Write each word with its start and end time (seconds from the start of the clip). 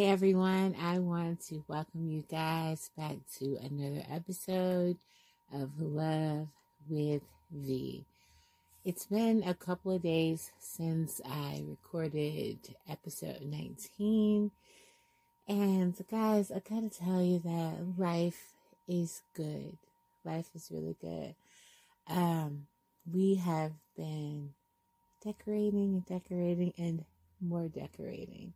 Hi, 0.00 0.06
everyone. 0.06 0.74
I 0.80 0.98
want 0.98 1.42
to 1.48 1.62
welcome 1.68 2.08
you 2.08 2.24
guys 2.30 2.88
back 2.96 3.16
to 3.38 3.58
another 3.62 4.02
episode 4.10 4.96
of 5.52 5.78
Love 5.78 6.48
with 6.88 7.20
V. 7.52 8.06
It's 8.82 9.04
been 9.04 9.42
a 9.42 9.52
couple 9.52 9.92
of 9.92 10.02
days 10.02 10.52
since 10.58 11.20
I 11.28 11.64
recorded 11.68 12.56
episode 12.88 13.42
19. 13.42 14.50
And 15.46 15.94
guys, 16.10 16.50
I 16.50 16.62
gotta 16.66 16.88
tell 16.88 17.20
you 17.20 17.40
that 17.40 17.98
life 17.98 18.54
is 18.88 19.20
good. 19.34 19.76
Life 20.24 20.48
is 20.54 20.70
really 20.70 20.96
good. 21.02 21.34
Um, 22.08 22.68
we 23.12 23.34
have 23.34 23.72
been 23.98 24.54
decorating 25.22 25.92
and 25.92 26.06
decorating 26.06 26.72
and 26.78 27.04
more 27.38 27.68
decorating. 27.68 28.54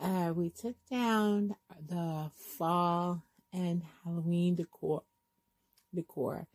Uh, 0.00 0.32
we 0.34 0.50
took 0.50 0.76
down 0.90 1.56
the 1.88 2.30
fall 2.56 3.24
and 3.52 3.82
Halloween 4.04 4.54
decor, 4.54 5.02
decor, 5.94 6.46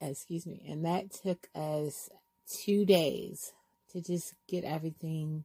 excuse 0.00 0.46
me, 0.46 0.62
and 0.68 0.84
that 0.84 1.10
took 1.10 1.48
us 1.54 2.10
two 2.48 2.84
days 2.84 3.52
to 3.92 4.00
just 4.00 4.34
get 4.46 4.64
everything 4.64 5.44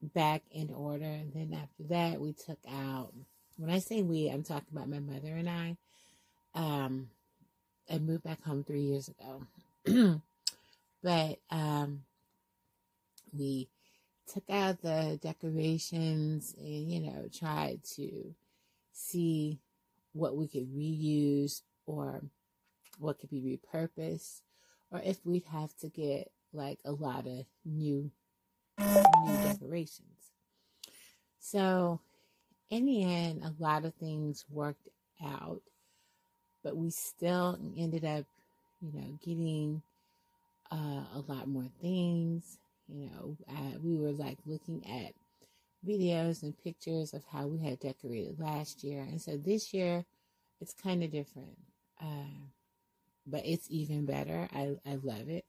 back 0.00 0.42
in 0.50 0.72
order. 0.72 1.04
And 1.04 1.32
then 1.32 1.52
after 1.52 1.82
that, 1.90 2.20
we 2.20 2.32
took 2.32 2.58
out, 2.68 3.12
when 3.56 3.70
I 3.70 3.78
say 3.78 4.02
we, 4.02 4.28
I'm 4.28 4.42
talking 4.42 4.68
about 4.72 4.88
my 4.88 5.00
mother 5.00 5.34
and 5.34 5.50
I. 5.50 5.76
Um, 6.54 7.08
I 7.90 7.98
moved 7.98 8.24
back 8.24 8.42
home 8.42 8.64
three 8.64 8.82
years 8.82 9.08
ago. 9.08 9.42
but 11.02 11.38
um, 11.50 12.04
we 13.36 13.68
took 14.26 14.48
out 14.50 14.82
the 14.82 15.18
decorations 15.22 16.54
and, 16.58 16.92
you 16.92 17.00
know, 17.00 17.28
tried 17.32 17.80
to 17.96 18.34
see 18.92 19.58
what 20.12 20.36
we 20.36 20.46
could 20.46 20.68
reuse 20.74 21.62
or 21.86 22.22
what 22.98 23.18
could 23.18 23.30
be 23.30 23.40
repurposed 23.40 24.40
or 24.90 25.00
if 25.04 25.18
we'd 25.24 25.44
have 25.46 25.74
to 25.78 25.88
get 25.88 26.30
like 26.52 26.78
a 26.84 26.92
lot 26.92 27.26
of 27.26 27.46
new 27.64 28.10
new 28.78 29.36
decorations. 29.44 30.30
So 31.40 32.00
in 32.70 32.86
the 32.86 33.04
end, 33.04 33.42
a 33.42 33.54
lot 33.62 33.84
of 33.84 33.94
things 33.94 34.44
worked 34.50 34.88
out, 35.24 35.60
but 36.62 36.76
we 36.76 36.90
still 36.90 37.58
ended 37.76 38.04
up, 38.04 38.24
you 38.80 38.92
know, 38.92 39.18
getting 39.24 39.82
uh, 40.70 41.04
a 41.14 41.24
lot 41.26 41.48
more 41.48 41.68
things. 41.80 42.58
You 42.88 43.06
know, 43.06 43.36
uh, 43.48 43.78
we 43.82 43.96
were 43.96 44.12
like 44.12 44.38
looking 44.46 44.84
at 44.86 45.14
videos 45.86 46.42
and 46.42 46.58
pictures 46.58 47.14
of 47.14 47.24
how 47.26 47.46
we 47.46 47.60
had 47.60 47.80
decorated 47.80 48.40
last 48.40 48.84
year. 48.84 49.02
And 49.02 49.20
so 49.20 49.36
this 49.36 49.74
year, 49.74 50.04
it's 50.60 50.74
kind 50.74 51.02
of 51.04 51.12
different. 51.12 51.58
Uh, 52.00 52.48
but 53.26 53.42
it's 53.44 53.66
even 53.70 54.06
better. 54.06 54.48
I, 54.52 54.76
I 54.86 54.96
love 55.02 55.28
it, 55.28 55.44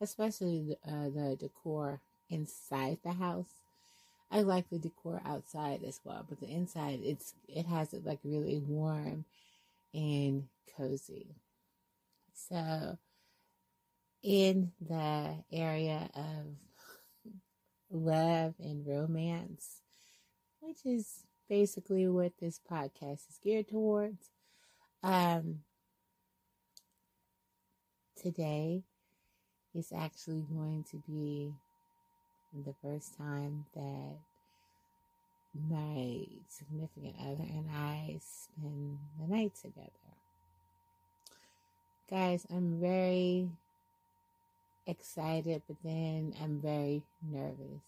especially 0.00 0.62
the, 0.84 0.90
uh, 0.92 1.10
the 1.10 1.36
decor 1.36 2.00
inside 2.30 2.98
the 3.04 3.12
house. 3.12 3.50
I 4.30 4.42
like 4.42 4.70
the 4.70 4.78
decor 4.78 5.22
outside 5.24 5.82
as 5.84 6.00
well, 6.04 6.24
but 6.28 6.40
the 6.40 6.48
inside, 6.50 7.00
it's 7.02 7.34
it 7.48 7.66
has 7.66 7.94
it 7.94 8.04
like 8.06 8.20
really 8.24 8.58
warm 8.58 9.24
and 9.94 10.48
cozy. 10.76 11.36
So, 12.34 12.98
in 14.22 14.72
the 14.80 15.36
area 15.52 16.10
of 16.14 16.46
love 17.96 18.54
and 18.60 18.86
romance, 18.86 19.80
which 20.60 20.84
is 20.84 21.24
basically 21.48 22.08
what 22.08 22.32
this 22.40 22.60
podcast 22.70 23.28
is 23.28 23.38
geared 23.42 23.68
towards, 23.68 24.30
um, 25.02 25.60
today 28.20 28.82
is 29.74 29.92
actually 29.96 30.44
going 30.52 30.84
to 30.90 30.96
be 31.08 31.52
the 32.64 32.74
first 32.82 33.16
time 33.16 33.66
that 33.74 34.18
my 35.68 36.24
significant 36.48 37.14
other 37.20 37.44
and 37.44 37.68
I 37.74 38.18
spend 38.20 38.98
the 39.20 39.34
night 39.34 39.54
together. 39.54 39.90
Guys, 42.10 42.46
I'm 42.50 42.80
very 42.80 43.48
excited, 44.86 45.62
but 45.66 45.76
then 45.84 46.34
I'm 46.42 46.60
very 46.60 47.02
nervous. 47.22 47.82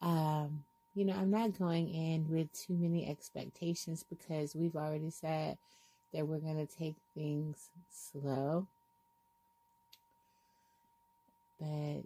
Um, 0.00 0.64
you 0.94 1.04
know, 1.04 1.14
I'm 1.14 1.30
not 1.30 1.58
going 1.58 1.88
in 1.88 2.28
with 2.28 2.52
too 2.52 2.74
many 2.74 3.08
expectations 3.08 4.04
because 4.08 4.54
we've 4.54 4.76
already 4.76 5.10
said 5.10 5.56
that 6.12 6.26
we're 6.26 6.38
going 6.38 6.66
to 6.66 6.76
take 6.76 6.96
things 7.14 7.70
slow 7.90 8.66
but 11.62 12.02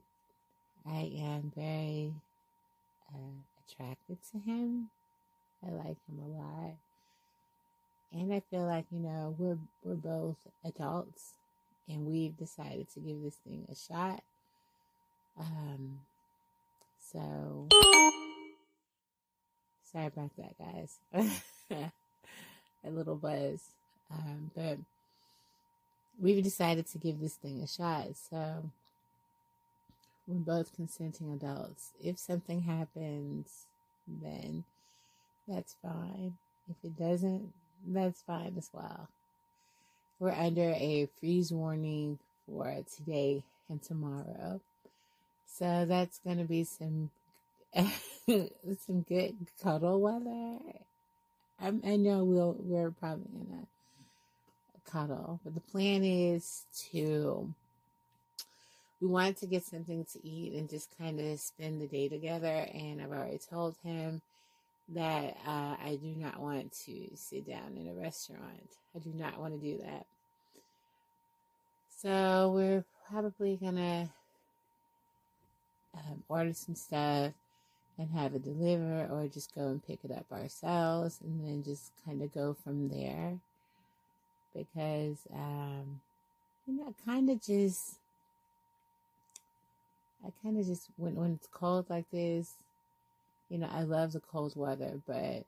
I 0.86 1.10
am 1.18 1.52
very 1.56 2.12
uh, 3.14 3.18
attracted 3.64 4.18
to 4.32 4.38
him. 4.38 4.90
I 5.66 5.70
like 5.70 5.96
him 6.08 6.20
a 6.22 6.28
lot. 6.28 6.74
And 8.12 8.32
I 8.32 8.42
feel 8.50 8.66
like, 8.66 8.84
you 8.90 9.00
know, 9.00 9.34
we're 9.38 9.58
we're 9.82 9.94
both 9.94 10.36
adults 10.64 11.34
and 11.88 12.06
we've 12.06 12.36
decided 12.36 12.88
to 12.94 13.00
give 13.00 13.22
this 13.22 13.36
thing 13.36 13.66
a 13.70 13.74
shot. 13.74 14.22
Um 15.38 16.00
so 17.12 17.68
sorry 19.92 20.06
about 20.06 20.30
that 20.36 20.58
guys. 20.58 20.98
a 22.84 22.90
little 22.90 23.16
buzz. 23.16 23.60
Um, 24.10 24.50
but 24.54 24.78
we've 26.20 26.42
decided 26.42 26.86
to 26.88 26.98
give 26.98 27.20
this 27.20 27.34
thing 27.34 27.60
a 27.62 27.66
shot. 27.66 28.08
So 28.30 28.70
we're 30.26 30.36
both 30.36 30.74
consenting 30.74 31.32
adults. 31.32 31.92
If 32.02 32.18
something 32.18 32.62
happens, 32.62 33.66
then 34.06 34.64
that's 35.48 35.76
fine. 35.82 36.34
If 36.68 36.76
it 36.84 36.98
doesn't, 36.98 37.52
that's 37.86 38.22
fine 38.22 38.54
as 38.56 38.70
well. 38.72 39.08
We're 40.18 40.32
under 40.32 40.70
a 40.70 41.08
freeze 41.20 41.52
warning 41.52 42.18
for 42.46 42.74
today 42.96 43.42
and 43.68 43.82
tomorrow. 43.82 44.60
So 45.46 45.84
that's 45.86 46.18
going 46.18 46.38
to 46.38 46.44
be 46.44 46.64
some 46.64 47.10
some 48.26 49.02
good 49.02 49.36
cuddle 49.62 50.00
weather. 50.00 50.58
I, 51.60 51.68
I 51.92 51.96
know 51.96 52.24
we'll 52.24 52.56
we're 52.58 52.90
probably 52.90 53.24
gonna 53.48 53.66
cuddle, 54.90 55.40
but 55.44 55.54
the 55.54 55.60
plan 55.60 56.04
is 56.04 56.64
to 56.90 57.52
we 59.00 59.08
wanted 59.08 59.36
to 59.38 59.46
get 59.46 59.64
something 59.64 60.06
to 60.12 60.26
eat 60.26 60.54
and 60.54 60.70
just 60.70 60.96
kind 60.98 61.20
of 61.20 61.38
spend 61.38 61.80
the 61.80 61.86
day 61.86 62.08
together. 62.08 62.66
And 62.72 63.02
I've 63.02 63.12
already 63.12 63.38
told 63.38 63.76
him 63.84 64.22
that 64.94 65.36
uh, 65.46 65.76
I 65.82 65.98
do 66.00 66.14
not 66.16 66.40
want 66.40 66.72
to 66.86 67.08
sit 67.16 67.46
down 67.46 67.76
in 67.76 67.88
a 67.88 67.94
restaurant. 67.94 68.70
I 68.94 68.98
do 69.00 69.12
not 69.14 69.40
want 69.40 69.54
to 69.54 69.60
do 69.60 69.78
that. 69.78 70.06
So 72.02 72.52
we're 72.54 72.84
probably 73.08 73.56
gonna 73.56 74.10
um, 75.94 76.22
order 76.28 76.52
some 76.52 76.74
stuff 76.74 77.32
and 77.98 78.10
have 78.10 78.34
it 78.34 78.44
delivered, 78.44 79.08
or 79.10 79.26
just 79.26 79.54
go 79.54 79.68
and 79.68 79.84
pick 79.84 80.00
it 80.04 80.12
up 80.12 80.30
ourselves, 80.30 81.18
and 81.22 81.44
then 81.44 81.62
just 81.62 81.92
kind 82.04 82.22
of 82.22 82.32
go 82.32 82.54
from 82.62 82.88
there. 82.88 83.38
Because 84.54 85.18
um, 85.34 86.00
you 86.66 86.74
know, 86.76 86.94
kind 87.04 87.30
of 87.30 87.42
just 87.42 87.96
I 90.24 90.30
kind 90.42 90.58
of 90.58 90.66
just 90.66 90.88
when 90.96 91.14
when 91.14 91.32
it's 91.32 91.48
cold 91.52 91.86
like 91.88 92.10
this, 92.10 92.54
you 93.48 93.58
know, 93.58 93.68
I 93.70 93.82
love 93.82 94.12
the 94.12 94.20
cold 94.20 94.54
weather, 94.56 95.00
but 95.06 95.44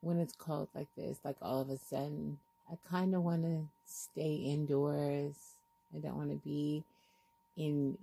when 0.00 0.18
it's 0.18 0.34
cold 0.34 0.68
like 0.74 0.88
this, 0.96 1.18
like 1.24 1.36
all 1.42 1.60
of 1.60 1.70
a 1.70 1.78
sudden, 1.78 2.38
I 2.70 2.76
kind 2.90 3.14
of 3.14 3.22
want 3.22 3.42
to 3.42 3.66
stay 3.86 4.34
indoors. 4.34 5.34
I 5.94 5.98
don't 5.98 6.16
want 6.16 6.30
to 6.30 6.36
be 6.36 6.84
in 7.56 7.96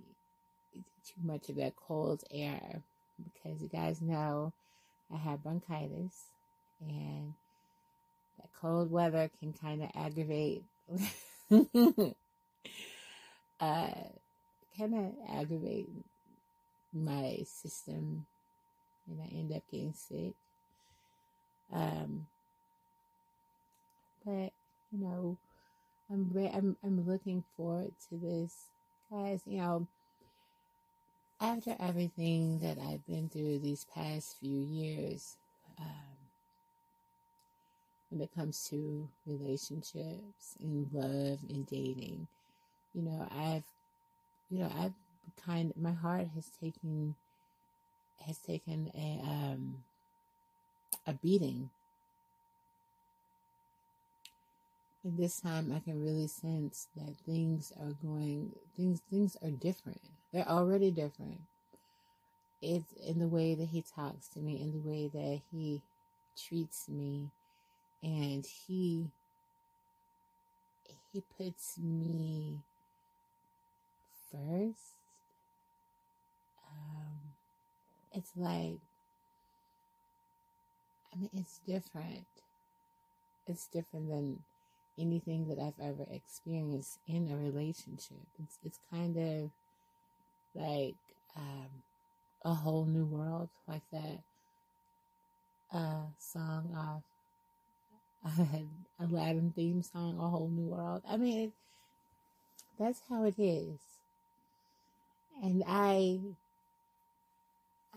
too 1.06 1.20
much 1.24 1.48
of 1.48 1.56
that 1.56 1.74
cold 1.76 2.24
air 2.32 2.82
because 3.24 3.62
you 3.62 3.68
guys 3.68 4.02
know 4.02 4.52
I 5.12 5.16
have 5.16 5.42
bronchitis 5.42 6.26
and 6.80 7.32
that 8.38 8.48
cold 8.60 8.90
weather 8.90 9.30
can 9.38 9.52
kind 9.52 9.82
of 9.82 9.90
aggravate 9.94 10.64
uh 13.60 13.88
kind 14.76 14.94
of 14.94 15.12
aggravate 15.30 15.88
my 16.92 17.38
system 17.46 18.26
and 19.08 19.20
I 19.20 19.26
end 19.36 19.52
up 19.52 19.62
getting 19.70 19.94
sick. 19.94 20.34
Um, 21.72 22.26
but 24.24 24.52
you 24.92 24.98
know, 24.98 25.38
I'm 26.10 26.30
re- 26.32 26.50
I'm 26.52 26.76
I'm 26.84 27.06
looking 27.06 27.44
forward 27.56 27.92
to 28.08 28.16
this, 28.16 28.52
guys. 29.10 29.42
You 29.46 29.58
know, 29.58 29.88
after 31.40 31.76
everything 31.80 32.60
that 32.60 32.78
I've 32.78 33.06
been 33.06 33.28
through 33.28 33.58
these 33.58 33.86
past 33.94 34.36
few 34.40 34.58
years, 34.58 35.36
um, 35.78 36.16
when 38.10 38.20
it 38.20 38.34
comes 38.34 38.66
to 38.70 39.08
relationships 39.26 40.56
and 40.60 40.88
love 40.92 41.40
and 41.48 41.66
dating, 41.66 42.28
you 42.94 43.02
know, 43.02 43.28
I've, 43.30 43.64
you 44.50 44.60
know, 44.60 44.70
I've 44.78 44.94
kind 45.44 45.72
my 45.76 45.92
heart 45.92 46.28
has 46.34 46.48
taken 46.60 47.14
has 48.26 48.38
taken 48.38 48.90
a 48.94 49.20
um 49.26 49.84
a 51.06 51.12
beating. 51.14 51.70
And 55.04 55.18
this 55.18 55.40
time 55.40 55.72
I 55.74 55.80
can 55.80 56.02
really 56.02 56.26
sense 56.26 56.88
that 56.96 57.16
things 57.26 57.72
are 57.80 57.94
going 58.04 58.52
things 58.76 59.02
things 59.10 59.36
are 59.42 59.50
different. 59.50 60.00
They're 60.32 60.48
already 60.48 60.90
different. 60.90 61.40
It's 62.62 62.92
in 62.94 63.18
the 63.18 63.28
way 63.28 63.54
that 63.54 63.68
he 63.68 63.82
talks 63.82 64.28
to 64.28 64.40
me, 64.40 64.60
in 64.60 64.72
the 64.72 64.88
way 64.88 65.08
that 65.12 65.40
he 65.52 65.82
treats 66.36 66.88
me, 66.88 67.30
and 68.02 68.46
he 68.46 69.06
he 71.12 71.22
puts 71.36 71.78
me 71.78 72.60
first. 74.32 74.94
Um, 76.70 77.20
it's 78.16 78.32
like, 78.36 78.80
I 81.12 81.16
mean, 81.18 81.30
it's 81.34 81.58
different. 81.66 82.26
It's 83.46 83.66
different 83.68 84.08
than 84.10 84.44
anything 84.98 85.48
that 85.48 85.58
I've 85.58 85.80
ever 85.80 86.06
experienced 86.10 86.98
in 87.06 87.28
a 87.30 87.36
relationship. 87.36 88.26
It's 88.38 88.58
it's 88.64 88.80
kind 88.90 89.16
of 89.16 89.50
like 90.54 90.96
um, 91.36 91.68
a 92.44 92.54
whole 92.54 92.86
new 92.86 93.06
world, 93.06 93.50
like 93.68 93.82
that 93.92 94.20
uh, 95.72 96.06
song 96.18 96.74
off 96.76 97.04
Aladdin 99.00 99.52
theme 99.52 99.82
song, 99.82 100.18
a 100.20 100.28
whole 100.28 100.48
new 100.50 100.66
world. 100.68 101.02
I 101.08 101.16
mean, 101.16 101.52
that's 102.78 103.02
how 103.08 103.24
it 103.24 103.38
is, 103.38 103.80
and 105.42 105.62
I, 105.66 106.20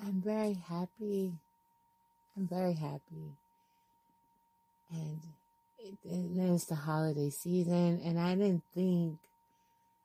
I'm 0.06 0.22
very 0.22 0.54
happy. 0.54 1.34
I'm 2.38 2.48
very 2.48 2.74
happy, 2.74 3.34
and 4.92 5.20
it, 5.78 5.98
it 6.06 6.40
is 6.40 6.66
the 6.66 6.76
holiday 6.76 7.30
season, 7.30 8.00
and 8.04 8.18
I 8.18 8.36
didn't 8.36 8.64
think, 8.74 9.18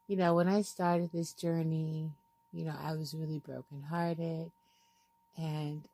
you 0.09 0.17
know, 0.17 0.35
when 0.35 0.49
I 0.49 0.63
started 0.63 1.11
this 1.13 1.33
journey, 1.33 2.11
you 2.53 2.65
know, 2.65 2.75
I 2.83 2.93
was 2.97 3.15
really 3.15 3.39
brokenhearted, 3.39 4.51
and 5.37 5.85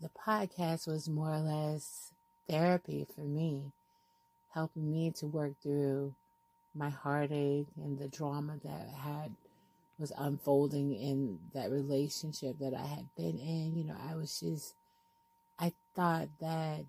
the 0.00 0.10
podcast 0.10 0.86
was 0.86 1.08
more 1.08 1.32
or 1.32 1.40
less 1.40 2.12
therapy 2.50 3.06
for 3.14 3.22
me, 3.22 3.72
helping 4.52 4.90
me 4.90 5.10
to 5.12 5.26
work 5.26 5.54
through 5.62 6.14
my 6.74 6.90
heartache 6.90 7.68
and 7.76 7.98
the 7.98 8.08
drama 8.08 8.58
that 8.62 8.88
had 8.94 9.32
was 9.98 10.12
unfolding 10.16 10.94
in 10.94 11.38
that 11.54 11.70
relationship 11.70 12.58
that 12.60 12.74
I 12.74 12.86
had 12.86 13.06
been 13.16 13.38
in. 13.38 13.76
You 13.76 13.84
know, 13.84 13.96
I 14.10 14.14
was 14.14 14.40
just, 14.40 14.74
I 15.58 15.72
thought 15.94 16.28
that 16.40 16.84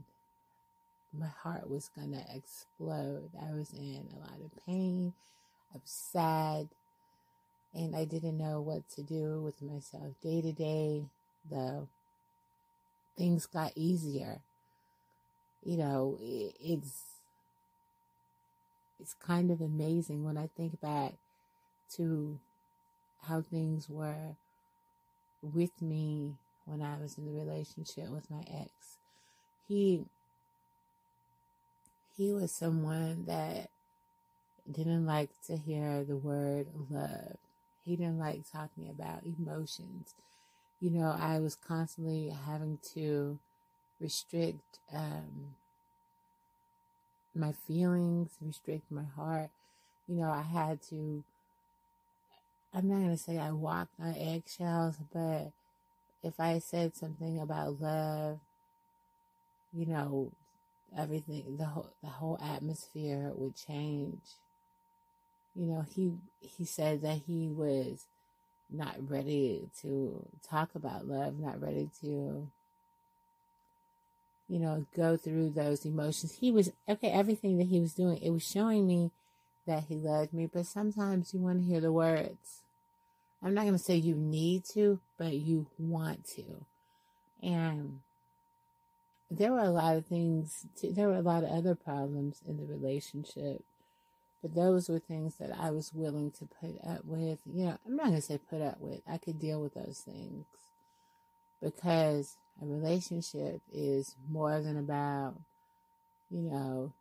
my 1.18 1.28
heart 1.28 1.70
was 1.70 1.90
gonna 1.96 2.24
explode. 2.34 3.32
I 3.42 3.54
was 3.54 3.74
in 3.74 4.08
a 4.16 4.20
lot 4.20 4.40
of 4.44 4.66
pain. 4.66 5.14
I 5.74 5.78
was 5.78 5.92
sad, 5.92 6.70
and 7.74 7.96
I 7.96 8.06
didn't 8.06 8.38
know 8.38 8.62
what 8.62 8.88
to 8.96 9.04
do 9.04 9.42
with 9.42 9.62
myself 9.62 10.14
day 10.22 10.42
to 10.42 10.52
day. 10.52 11.06
The 11.50 11.88
things 13.18 13.46
got 13.48 13.72
easier 13.76 14.42
you 15.64 15.78
know, 15.78 16.18
it's 16.22 17.04
it's 19.00 19.14
kind 19.14 19.52
of 19.52 19.62
amazing 19.62 20.24
when 20.24 20.38
I 20.38 20.50
think 20.58 20.80
back 20.82 21.14
to 21.96 22.40
how 23.24 23.42
things 23.42 23.90
were 23.90 24.36
with 25.42 25.82
me 25.82 26.34
when 26.66 26.82
I 26.82 26.98
was 27.02 27.18
in 27.18 27.26
the 27.26 27.40
relationship 27.40 28.10
with 28.10 28.30
my 28.30 28.44
ex. 28.48 28.72
He 29.68 30.06
he 32.18 32.34
was 32.34 32.52
someone 32.52 33.26
that 33.28 33.70
didn't 34.72 35.06
like 35.06 35.30
to 35.48 35.58
hear 35.58 36.04
the 36.04 36.18
word 36.18 36.68
love. 36.90 37.38
He 37.86 37.96
didn't 37.96 38.20
like 38.20 38.42
talking 38.52 38.90
about 38.90 39.24
emotions. 39.24 40.14
You 40.80 40.92
know, 40.92 41.16
I 41.18 41.40
was 41.40 41.56
constantly 41.56 42.30
having 42.46 42.80
to 42.94 43.40
restrict 44.00 44.80
um, 44.94 45.56
my 47.36 47.52
feelings, 47.52 48.32
restrict 48.42 48.92
my 48.92 49.04
heart. 49.16 49.50
You 50.08 50.16
know, 50.16 50.30
I 50.30 50.42
had 50.42 50.82
to, 50.90 51.24
I'm 52.74 52.88
not 52.88 53.10
to 53.10 53.18
say 53.18 53.40
I 53.40 53.52
walked 53.52 54.00
on 54.00 54.16
eggshells, 54.16 54.96
but 55.12 55.52
if 56.24 56.40
I 56.40 56.60
said 56.60 56.96
something 56.96 57.40
about 57.40 57.82
love, 57.82 58.40
you 59.74 59.86
know, 59.86 60.32
everything, 60.98 61.58
the 61.58 61.66
whole, 61.66 61.90
the 62.04 62.10
whole 62.10 62.40
atmosphere 62.42 63.32
would 63.36 63.56
change. 63.56 64.22
You 65.56 65.66
know, 65.66 65.86
he, 65.96 66.14
he 66.42 66.66
said 66.66 67.02
that 67.02 67.22
he 67.26 67.48
was 67.48 68.06
not 68.70 68.96
ready 69.10 69.68
to 69.82 70.26
talk 70.48 70.76
about 70.76 71.08
love, 71.08 71.40
not 71.40 71.62
ready 71.62 71.90
to 72.02 72.48
you 74.50 74.58
know, 74.58 74.86
go 74.96 75.16
through 75.16 75.52
those 75.52 75.86
emotions. 75.86 76.38
He 76.42 76.52
was, 76.52 76.72
okay, 76.90 77.10
everything 77.12 77.60
that 77.60 77.68
he 77.68 77.80
was 77.80 77.94
doing, 77.94 78.18
it 78.18 78.32
was 78.32 78.44
showing 78.44 78.88
me 78.88 79.12
that 79.68 79.86
he 79.86 79.96
loved 79.96 80.34
me, 80.34 80.50
but 80.52 80.66
sometimes 80.66 81.34
you 81.34 81.40
want 81.40 81.60
to 81.60 81.66
hear 81.66 81.82
the 81.82 81.92
words. 81.92 82.64
I'm 83.42 83.54
not 83.54 83.62
going 83.64 83.74
to 83.74 83.80
say 83.80 83.96
you 83.96 84.16
need 84.16 84.66
to, 84.74 85.00
but 85.18 85.34
you 85.34 85.68
want 85.78 86.26
to. 86.36 86.66
And 87.42 88.00
there 89.32 89.52
were 89.52 89.60
a 89.60 89.70
lot 89.70 89.96
of 89.96 90.06
things, 90.08 90.66
too, 90.76 90.92
there 90.92 91.08
were 91.08 91.16
a 91.16 91.22
lot 91.22 91.44
of 91.44 91.50
other 91.50 91.76
problems 91.76 92.42
in 92.48 92.58
the 92.58 92.66
relationship, 92.66 93.64
but 94.42 94.56
those 94.56 94.90
were 94.90 95.00
things 95.00 95.36
that 95.36 95.52
I 95.58 95.72
was 95.72 95.94
willing 95.94 96.32
to 96.32 96.46
put 96.60 96.78
up 96.86 97.06
with. 97.06 97.40
You 97.46 97.66
know, 97.66 97.78
I'm 97.86 97.96
not 97.96 98.08
going 98.08 98.16
to 98.18 98.22
say 98.22 98.40
put 98.50 98.62
up 98.62 98.82
with, 98.82 99.02
I 99.08 99.18
could 99.18 99.40
deal 99.40 99.62
with 99.62 99.74
those 99.76 100.00
things 100.00 100.46
because 101.62 102.38
a 102.62 102.66
relationship 102.66 103.62
is 103.72 104.16
more 104.30 104.62
than 104.62 104.78
about, 104.78 105.36
you 106.30 106.42
know, 106.42 106.94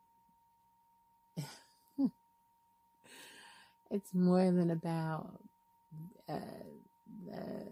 it's 3.91 4.15
more 4.15 4.45
than 4.45 4.71
about 4.71 5.41
uh, 6.29 6.39
the, 7.27 7.67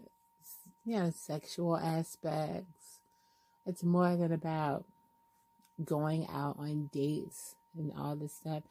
you 0.85 0.97
know, 0.97 1.11
sexual 1.15 1.77
aspects. 1.77 2.99
It's 3.65 3.83
more 3.83 4.15
than 4.15 4.31
about 4.31 4.85
going 5.83 6.27
out 6.27 6.57
on 6.57 6.89
dates 6.93 7.55
and 7.77 7.91
all 7.97 8.15
this 8.15 8.33
stuff. 8.33 8.63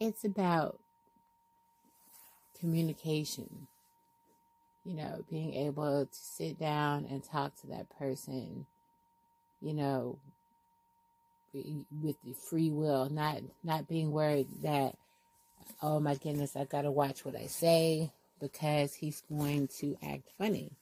It's 0.00 0.24
about 0.24 0.78
communication 2.58 3.68
you 4.84 4.94
know, 4.94 5.24
being 5.30 5.54
able 5.54 6.06
to 6.06 6.14
sit 6.16 6.58
down 6.58 7.06
and 7.10 7.22
talk 7.22 7.54
to 7.60 7.66
that 7.68 7.90
person, 7.98 8.66
you 9.60 9.74
know, 9.74 10.18
with 11.52 12.16
the 12.24 12.32
free 12.32 12.70
will, 12.70 13.08
not 13.10 13.38
not 13.64 13.88
being 13.88 14.10
worried 14.12 14.48
that, 14.62 14.94
oh 15.82 16.00
my 16.00 16.14
goodness, 16.14 16.56
I 16.56 16.64
gotta 16.64 16.90
watch 16.90 17.24
what 17.24 17.36
I 17.36 17.46
say 17.46 18.10
because 18.40 18.94
he's 18.94 19.22
going 19.22 19.68
to 19.80 19.96
act 20.02 20.30
funny. 20.38 20.72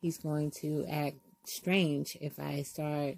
He's 0.00 0.18
going 0.18 0.52
to 0.60 0.84
act 0.88 1.16
strange 1.44 2.16
if 2.20 2.38
I 2.38 2.62
start 2.62 3.16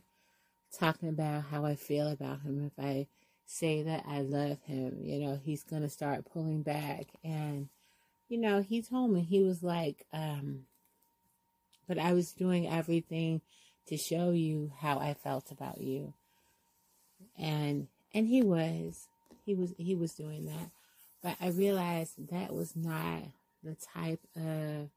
talking 0.79 1.09
about 1.09 1.45
how 1.51 1.65
I 1.65 1.75
feel 1.75 2.09
about 2.09 2.43
him. 2.43 2.65
If 2.67 2.85
I 2.85 3.07
say 3.47 3.83
that 3.83 4.05
I 4.09 4.23
love 4.23 4.59
him, 4.67 4.99
you 5.03 5.19
know, 5.21 5.39
he's 5.43 5.65
gonna 5.65 5.89
start 5.89 6.31
pulling 6.33 6.63
back 6.63 7.07
and 7.25 7.69
you 8.29 8.39
know, 8.39 8.63
he 8.63 8.83
told 8.83 9.13
me, 9.13 9.21
he 9.23 9.43
was 9.43 9.63
like, 9.63 10.05
um, 10.13 10.65
but 11.87 11.99
I 11.99 12.13
was 12.13 12.33
doing 12.33 12.69
everything 12.69 13.41
to 13.87 13.97
show 13.97 14.33
you 14.33 14.73
how 14.79 14.99
I 14.99 15.15
felt 15.15 15.53
about 15.53 15.81
you. 15.81 16.13
And, 17.39 17.87
and 18.13 18.27
he 18.27 18.43
was, 18.43 19.07
he 19.45 19.55
was, 19.55 19.75
he 19.79 19.95
was 19.95 20.15
doing 20.15 20.47
that. 20.47 20.71
But 21.27 21.39
I 21.41 21.49
realized 21.49 22.29
that 22.31 22.55
was 22.55 22.77
not 22.77 23.21
the 23.65 23.75
type 23.75 24.21
of 24.37 24.91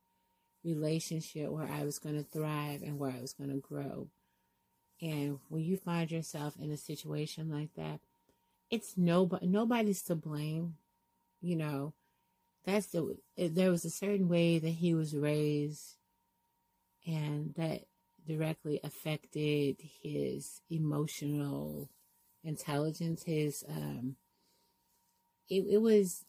relationship 0.63 1.49
where 1.49 1.67
I 1.67 1.83
was 1.83 1.97
going 1.97 2.17
to 2.17 2.23
thrive 2.23 2.83
and 2.83 2.99
where 2.99 3.09
I 3.09 3.19
was 3.19 3.33
going 3.33 3.49
to 3.49 3.55
grow. 3.55 4.09
And 5.01 5.39
when 5.47 5.63
you 5.63 5.75
find 5.75 6.11
yourself 6.11 6.53
in 6.61 6.69
a 6.69 6.77
situation 6.77 7.49
like 7.49 7.73
that, 7.77 7.99
it's 8.69 8.95
nobody, 8.95 9.47
nobody's 9.47 10.03
to 10.03 10.13
blame. 10.13 10.75
You 11.41 11.55
know, 11.55 11.93
that's 12.63 12.85
the 12.85 13.17
there 13.35 13.71
was 13.71 13.83
a 13.83 13.89
certain 13.89 14.29
way 14.29 14.59
that 14.59 14.69
he 14.69 14.93
was 14.93 15.15
raised 15.15 15.95
and 17.07 17.55
that 17.57 17.85
directly 18.27 18.79
affected 18.83 19.77
his 20.03 20.61
emotional 20.69 21.89
intelligence. 22.43 23.23
His 23.23 23.63
um, 23.67 24.15
it, 25.49 25.65
it 25.69 25.81
was 25.81 26.23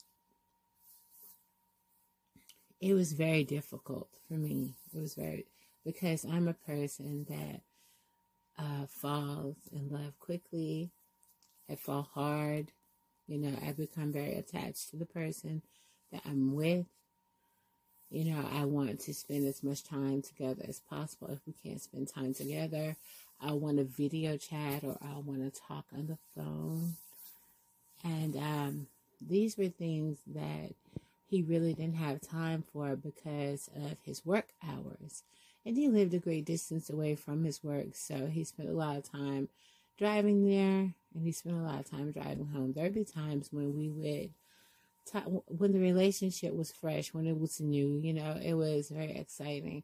it 2.80 2.94
was 2.94 3.12
very 3.12 3.44
difficult 3.44 4.08
for 4.26 4.34
me. 4.34 4.74
It 4.94 5.00
was 5.00 5.14
very 5.14 5.46
because 5.84 6.24
I'm 6.24 6.48
a 6.48 6.54
person 6.54 7.26
that 7.28 7.60
uh, 8.58 8.86
falls 8.86 9.56
in 9.72 9.88
love 9.90 10.18
quickly. 10.18 10.90
I 11.70 11.76
fall 11.76 12.08
hard. 12.14 12.72
You 13.26 13.38
know, 13.38 13.56
I 13.64 13.72
become 13.72 14.12
very 14.12 14.34
attached 14.34 14.90
to 14.90 14.96
the 14.96 15.06
person 15.06 15.62
that 16.10 16.22
I'm 16.24 16.54
with. 16.54 16.86
You 18.10 18.32
know, 18.32 18.44
I 18.52 18.64
want 18.64 18.98
to 19.00 19.14
spend 19.14 19.46
as 19.46 19.62
much 19.62 19.84
time 19.84 20.20
together 20.20 20.64
as 20.66 20.80
possible. 20.80 21.28
If 21.30 21.38
we 21.46 21.52
can't 21.52 21.80
spend 21.80 22.08
time 22.08 22.34
together, 22.34 22.96
I 23.40 23.52
want 23.52 23.78
to 23.78 23.84
video 23.84 24.36
chat 24.36 24.82
or 24.82 24.98
I 25.00 25.18
want 25.20 25.42
to 25.42 25.60
talk 25.68 25.84
on 25.96 26.08
the 26.08 26.18
phone. 26.34 26.94
And 28.02 28.36
um, 28.36 28.86
these 29.20 29.56
were 29.56 29.68
things 29.68 30.18
that 30.26 30.72
he 31.26 31.42
really 31.42 31.74
didn't 31.74 31.96
have 31.96 32.20
time 32.20 32.64
for 32.72 32.96
because 32.96 33.68
of 33.76 33.96
his 34.04 34.24
work 34.26 34.48
hours. 34.66 35.22
And 35.64 35.76
he 35.76 35.88
lived 35.88 36.14
a 36.14 36.18
great 36.18 36.44
distance 36.44 36.90
away 36.90 37.14
from 37.14 37.44
his 37.44 37.62
work, 37.62 37.94
so 37.94 38.26
he 38.26 38.44
spent 38.44 38.68
a 38.68 38.72
lot 38.72 38.96
of 38.96 39.10
time 39.10 39.48
driving 39.98 40.48
there 40.48 40.94
and 41.14 41.24
he 41.24 41.32
spent 41.32 41.56
a 41.56 41.60
lot 41.60 41.80
of 41.80 41.90
time 41.90 42.12
driving 42.12 42.46
home. 42.46 42.72
There'd 42.72 42.94
be 42.94 43.04
times 43.04 43.48
when 43.52 43.76
we 43.76 43.88
would 43.88 44.30
when 45.48 45.72
the 45.72 45.80
relationship 45.80 46.54
was 46.54 46.70
fresh, 46.70 47.12
when 47.12 47.26
it 47.26 47.38
was 47.38 47.60
new, 47.60 47.98
you 48.02 48.12
know, 48.12 48.38
it 48.42 48.54
was 48.54 48.90
very 48.90 49.16
exciting. 49.16 49.82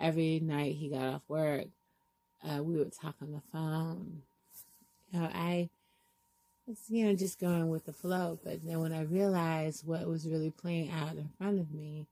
Every 0.00 0.40
night 0.40 0.76
he 0.76 0.88
got 0.88 1.14
off 1.14 1.22
work, 1.28 1.66
uh, 2.44 2.62
we 2.62 2.76
would 2.76 2.92
talk 2.92 3.16
on 3.20 3.32
the 3.32 3.42
phone. 3.52 4.22
You 5.10 5.20
know, 5.20 5.30
I 5.32 5.70
was, 6.70 6.78
you 6.88 7.04
know, 7.04 7.14
just 7.14 7.40
going 7.40 7.68
with 7.68 7.84
the 7.84 7.92
flow. 7.92 8.38
But 8.42 8.64
then 8.64 8.80
when 8.80 8.92
I 8.92 9.02
realized 9.02 9.86
what 9.86 10.06
was 10.06 10.26
really 10.26 10.50
playing 10.50 10.90
out 10.90 11.16
in 11.16 11.28
front 11.36 11.60
of 11.60 11.72
me, 11.72 12.06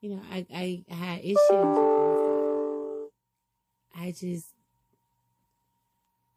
you 0.00 0.10
know, 0.10 0.22
I, 0.30 0.46
I, 0.52 0.84
had 0.92 1.20
issues. 1.20 1.38
I 3.96 4.10
just, 4.10 4.48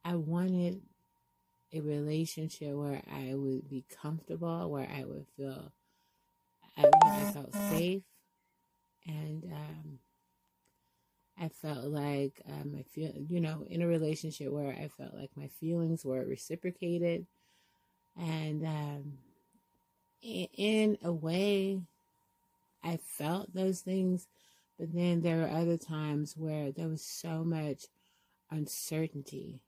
I 0.04 0.16
wanted 0.16 0.82
a 1.74 1.82
relationship 1.82 2.74
where 2.74 3.02
I 3.12 3.34
would 3.34 3.68
be 3.70 3.84
comfortable, 4.02 4.70
where 4.70 4.88
I 4.88 5.04
would 5.04 5.26
feel 5.36 5.72
I, 6.78 6.86
I 7.04 7.32
felt 7.32 7.54
safe, 7.72 8.04
and 9.08 9.44
um, 9.46 10.00
I 11.40 11.48
felt 11.48 11.86
like 11.86 12.42
um, 12.50 12.76
I 12.78 12.84
feel 12.84 13.14
you 13.30 13.40
know 13.40 13.66
in 13.70 13.82
a 13.82 13.88
relationship 13.88 14.52
where 14.52 14.72
I 14.72 14.90
felt 14.90 15.16
like 15.16 15.32
my 15.38 15.48
feelings 15.48 16.04
were 16.04 16.26
reciprocated, 16.26 17.26
and 18.18 18.66
um, 18.66 19.14
in, 20.22 20.98
a 21.04 21.12
way, 21.12 21.82
I 22.84 22.98
felt 22.98 23.54
those 23.54 23.82
things, 23.82 24.28
but 24.80 24.94
then 24.94 25.22
there 25.22 25.38
were 25.38 25.50
other 25.50 25.78
times 25.78 26.36
where 26.38 26.72
there 26.72 26.88
was 26.88 27.04
so 27.04 27.44
much 27.44 27.86
uncertainty 28.52 29.60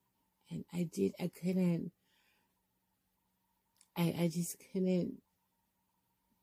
and 0.49 0.63
I 0.73 0.83
did 0.83 1.13
I 1.19 1.29
couldn't 1.29 1.91
I 3.97 4.15
I 4.19 4.29
just 4.31 4.57
couldn't 4.71 5.21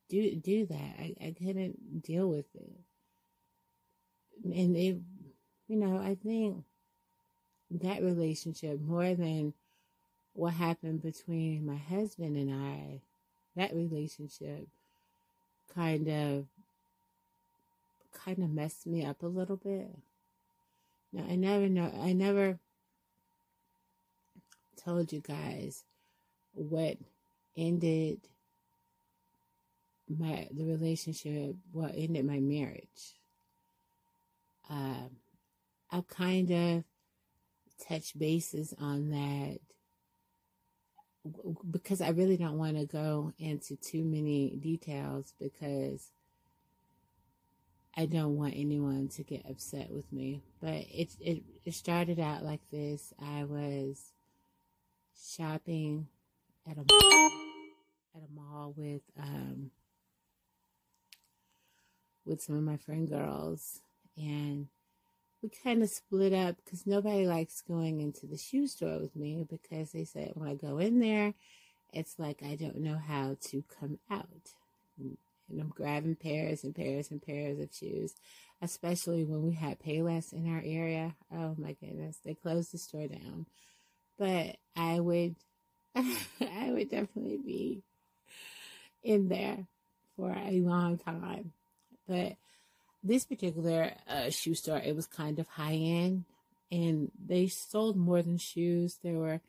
do 0.09 0.35
do 0.37 0.67
that. 0.67 0.95
I, 0.99 1.15
I 1.21 1.35
couldn't 1.39 2.03
deal 2.03 2.29
with 2.29 2.47
it. 2.55 2.73
And 4.45 4.77
it 4.77 4.99
you 5.69 5.77
know, 5.77 5.97
I 5.97 6.17
think 6.23 6.65
that 7.71 8.03
relationship 8.03 8.81
more 8.81 9.15
than 9.15 9.55
what 10.35 10.55
happened 10.55 11.03
between 11.03 11.65
my 11.67 11.77
husband 11.77 12.37
and 12.37 12.53
I, 12.53 13.01
that 13.57 13.75
relationship 13.75 14.69
kind 15.75 16.09
of 16.09 16.47
kind 18.13 18.39
of 18.39 18.51
messed 18.51 18.87
me 18.87 19.05
up 19.05 19.23
a 19.23 19.27
little 19.27 19.57
bit. 19.57 19.91
Now 21.13 21.25
I 21.29 21.37
never 21.37 21.69
know 21.69 21.93
I 22.01 22.13
never 22.13 22.59
told 24.77 25.13
you 25.13 25.21
guys 25.21 25.85
what 26.53 26.97
ended 27.57 28.21
my 30.09 30.49
the 30.53 30.65
relationship 30.65 31.57
what 31.73 31.93
ended 31.97 32.27
my 32.27 32.39
marriage 32.39 33.15
um 34.69 35.11
i'll 35.91 36.03
kind 36.03 36.51
of 36.51 36.85
touch 37.89 38.17
bases 38.19 38.75
on 38.79 39.11
that 39.11 39.59
because 41.71 42.01
i 42.01 42.09
really 42.11 42.37
don't 42.37 42.59
want 42.59 42.77
to 42.77 42.85
go 42.85 43.33
into 43.39 43.77
too 43.77 44.05
many 44.05 44.57
details 44.57 45.33
because 45.41 46.11
i 47.97 48.07
don't 48.07 48.37
want 48.37 48.55
anyone 48.57 49.09
to 49.09 49.23
get 49.23 49.49
upset 49.49 49.91
with 49.91 50.11
me. 50.13 50.43
But 50.61 50.85
it 50.93 51.15
it, 51.21 51.43
it 51.65 51.75
started 51.75 52.19
out 52.19 52.43
like 52.45 52.61
this. 52.71 53.13
I 53.21 53.45
was 53.45 54.13
shopping 55.17 56.09
at 56.69 56.77
a 56.77 56.85
mall, 56.91 57.31
at 58.17 58.23
a 58.23 58.33
mall 58.35 58.75
with 58.77 59.03
um 59.19 59.71
with 62.25 62.43
some 62.43 62.57
of 62.57 62.63
my 62.63 62.77
friend 62.77 63.09
girls. 63.09 63.81
And 64.17 64.69
we 65.45 65.51
kind 65.63 65.83
of 65.83 65.91
split 65.91 66.33
up 66.33 66.57
because 66.65 66.87
nobody 66.87 67.27
likes 67.27 67.63
going 67.63 68.01
into 68.01 68.27
the 68.27 68.39
shoe 68.39 68.67
store 68.67 68.99
with 68.99 69.15
me 69.15 69.47
because 69.49 69.93
they 69.93 70.05
said 70.05 70.33
when 70.35 70.49
I 70.49 70.55
go 70.55 70.79
in 70.79 71.01
there, 71.01 71.35
it's 71.93 72.19
like 72.19 72.43
I 72.43 72.57
don't 72.57 72.81
know 72.81 72.99
how 72.99 73.37
to 73.51 73.63
come 73.79 73.99
out. 74.11 74.27
And 74.99 75.19
I'm 75.61 75.69
grabbing 75.69 76.17
pairs 76.17 76.65
and 76.65 76.75
pairs 76.75 77.11
and 77.11 77.21
pairs 77.21 77.61
of 77.61 77.69
shoes, 77.73 78.15
especially 78.63 79.25
when 79.25 79.43
we 79.45 79.53
had 79.53 79.79
Payless 79.79 80.33
in 80.33 80.51
our 80.51 80.63
area. 80.65 81.15
Oh 81.31 81.55
my 81.59 81.75
goodness, 81.75 82.19
they 82.25 82.35
closed 82.35 82.73
the 82.73 82.79
store 82.79 83.07
down 83.07 83.47
but 84.19 84.57
I 84.77 85.01
would, 85.01 85.37
I 85.97 86.71
would 86.71 86.91
definitely 86.91 87.39
be 87.45 87.83
in 89.03 89.29
there 89.29 89.67
for 90.17 90.31
a 90.33 90.61
long 90.61 90.99
time. 90.99 91.53
But 92.09 92.37
this 93.05 93.27
particular 93.27 93.93
uh, 94.09 94.31
shoe 94.31 94.55
store, 94.55 94.79
it 94.79 94.97
was 94.97 95.07
kind 95.07 95.39
of 95.39 95.47
high 95.47 95.75
end, 95.75 96.25
and 96.73 97.13
they 97.25 97.47
sold 97.49 97.97
more 97.97 98.23
than 98.23 98.39
shoes. 98.39 98.99
There 99.03 99.19
were 99.19 99.41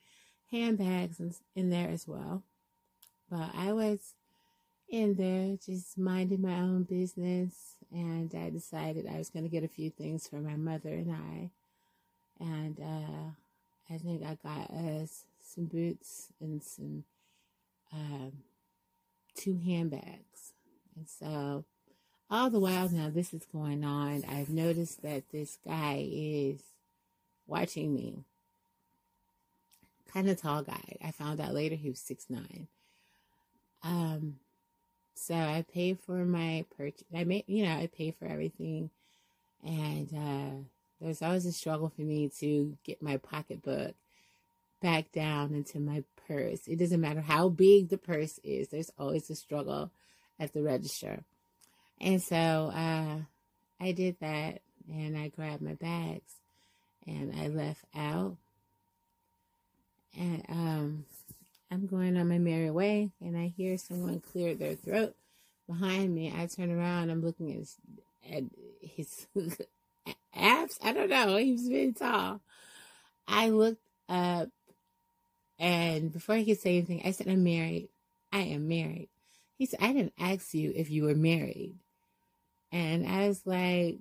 handbags 0.52 1.22
in 1.56 1.70
there 1.70 1.90
as 1.90 2.06
well. 2.08 2.44
But 3.32 3.52
I 3.56 3.72
was 3.72 4.14
in 4.90 5.16
there 5.16 5.58
just 5.66 5.98
minding 5.98 6.42
my 6.42 6.60
own 6.60 6.84
business, 6.84 7.54
and 7.92 8.34
I 8.36 8.50
decided 8.50 9.08
I 9.08 9.18
was 9.18 9.30
going 9.30 9.44
to 9.44 9.50
get 9.50 9.64
a 9.64 9.70
few 9.70 9.90
things 9.90 10.28
for 10.28 10.38
my 10.38 10.56
mother 10.56 10.90
and 10.90 11.12
I. 11.12 11.52
And 12.40 12.80
uh, 12.80 13.94
I 13.94 13.98
think 13.98 14.22
I 14.24 14.38
got 14.44 14.70
us 14.70 15.24
some 15.42 15.66
boots 15.66 16.28
and 16.42 16.62
some 16.62 17.06
um, 17.94 18.34
two 19.36 19.58
handbags. 19.66 20.54
And 20.96 21.08
so 21.08 21.64
all 22.30 22.50
the 22.50 22.60
while 22.60 22.90
now 22.90 23.10
this 23.10 23.34
is 23.34 23.46
going 23.52 23.84
on, 23.84 24.24
I've 24.28 24.50
noticed 24.50 25.02
that 25.04 25.30
this 25.32 25.58
guy 25.66 26.08
is 26.10 26.60
watching 27.48 27.94
me. 27.94 28.24
Kind 30.12 30.30
of 30.30 30.42
tall 30.42 30.64
guy. 30.64 30.98
I 31.04 31.12
found 31.12 31.40
out 31.40 31.54
later 31.54 31.76
he 31.76 31.90
was 31.90 32.00
six 32.00 32.26
nine. 32.30 32.68
Um, 33.84 34.38
so 35.14 35.36
I 35.36 35.66
paid 35.74 36.00
for 36.00 36.26
my 36.26 36.66
purchase. 36.78 37.04
I 37.14 37.24
made, 37.24 37.44
you 37.48 37.66
know, 37.66 37.72
I 37.72 37.88
paid 37.88 38.16
for 38.16 38.26
everything, 38.26 38.90
and 39.64 40.10
uh, 40.14 40.64
there's 41.00 41.22
always 41.22 41.46
a 41.46 41.52
struggle 41.52 41.90
for 41.90 42.02
me 42.02 42.30
to 42.40 42.78
get 42.84 43.02
my 43.02 43.18
pocketbook 43.18 43.94
back 44.82 45.12
down 45.12 45.54
into 45.54 45.80
my 45.80 46.04
purse. 46.28 46.68
It 46.68 46.80
doesn't 46.80 47.02
matter 47.02 47.22
how 47.22 47.50
big 47.50 47.90
the 47.90 47.98
purse 47.98 48.40
is, 48.44 48.70
there's 48.70 48.92
always 48.98 49.30
a 49.30 49.36
struggle 49.36 49.92
at 50.40 50.54
the 50.54 50.64
register. 50.64 51.24
And 52.00 52.22
so 52.22 52.72
uh, 52.74 53.18
I 53.80 53.92
did 53.92 54.18
that 54.20 54.62
and 54.90 55.18
I 55.18 55.30
grabbed 55.30 55.62
my 55.62 55.74
bags 55.74 56.34
and 57.08 57.34
I 57.40 57.48
left 57.48 57.84
out. 57.96 58.38
And 60.18 60.46
um, 60.50 61.06
I'm 61.72 61.88
going 61.88 62.18
on 62.18 62.30
my 62.30 62.38
merry 62.38 62.72
way 62.72 63.12
and 63.22 63.38
I 63.38 63.48
hear 63.48 63.78
someone 63.78 64.22
clear 64.32 64.56
their 64.56 64.76
throat 64.76 65.16
behind 65.68 66.14
me. 66.14 66.34
I 66.36 66.46
turn 66.48 66.72
around, 66.72 67.10
I'm 67.10 67.24
looking 67.24 67.52
at 67.52 67.58
his, 67.58 67.78
at 68.32 68.44
his 68.82 69.28
abs. 70.36 70.80
I 70.84 70.94
don't 70.94 71.10
know. 71.10 71.38
He 71.38 71.54
was 71.54 71.68
very 71.68 71.92
tall. 71.92 72.42
I 73.28 73.50
looked 73.50 73.82
up 74.08 74.50
and 75.60 76.12
before 76.12 76.36
he 76.36 76.46
could 76.46 76.60
say 76.60 76.78
anything, 76.78 77.02
I 77.06 77.12
said, 77.12 77.28
I'm 77.28 77.44
married. 77.44 77.90
I 78.32 78.42
am 78.42 78.68
married. 78.68 79.10
He 79.58 79.66
said, 79.66 79.80
I 79.82 79.94
didn't 79.94 80.14
ask 80.20 80.54
you 80.54 80.74
if 80.76 80.90
you 80.90 81.04
were 81.04 81.16
married. 81.16 81.76
And 82.72 83.08
I 83.08 83.28
was 83.28 83.42
like, 83.46 84.00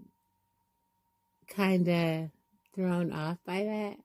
kind 1.48 1.88
of 1.88 2.30
thrown 2.74 3.12
off 3.12 3.38
by 3.46 3.64
that. 3.64 3.96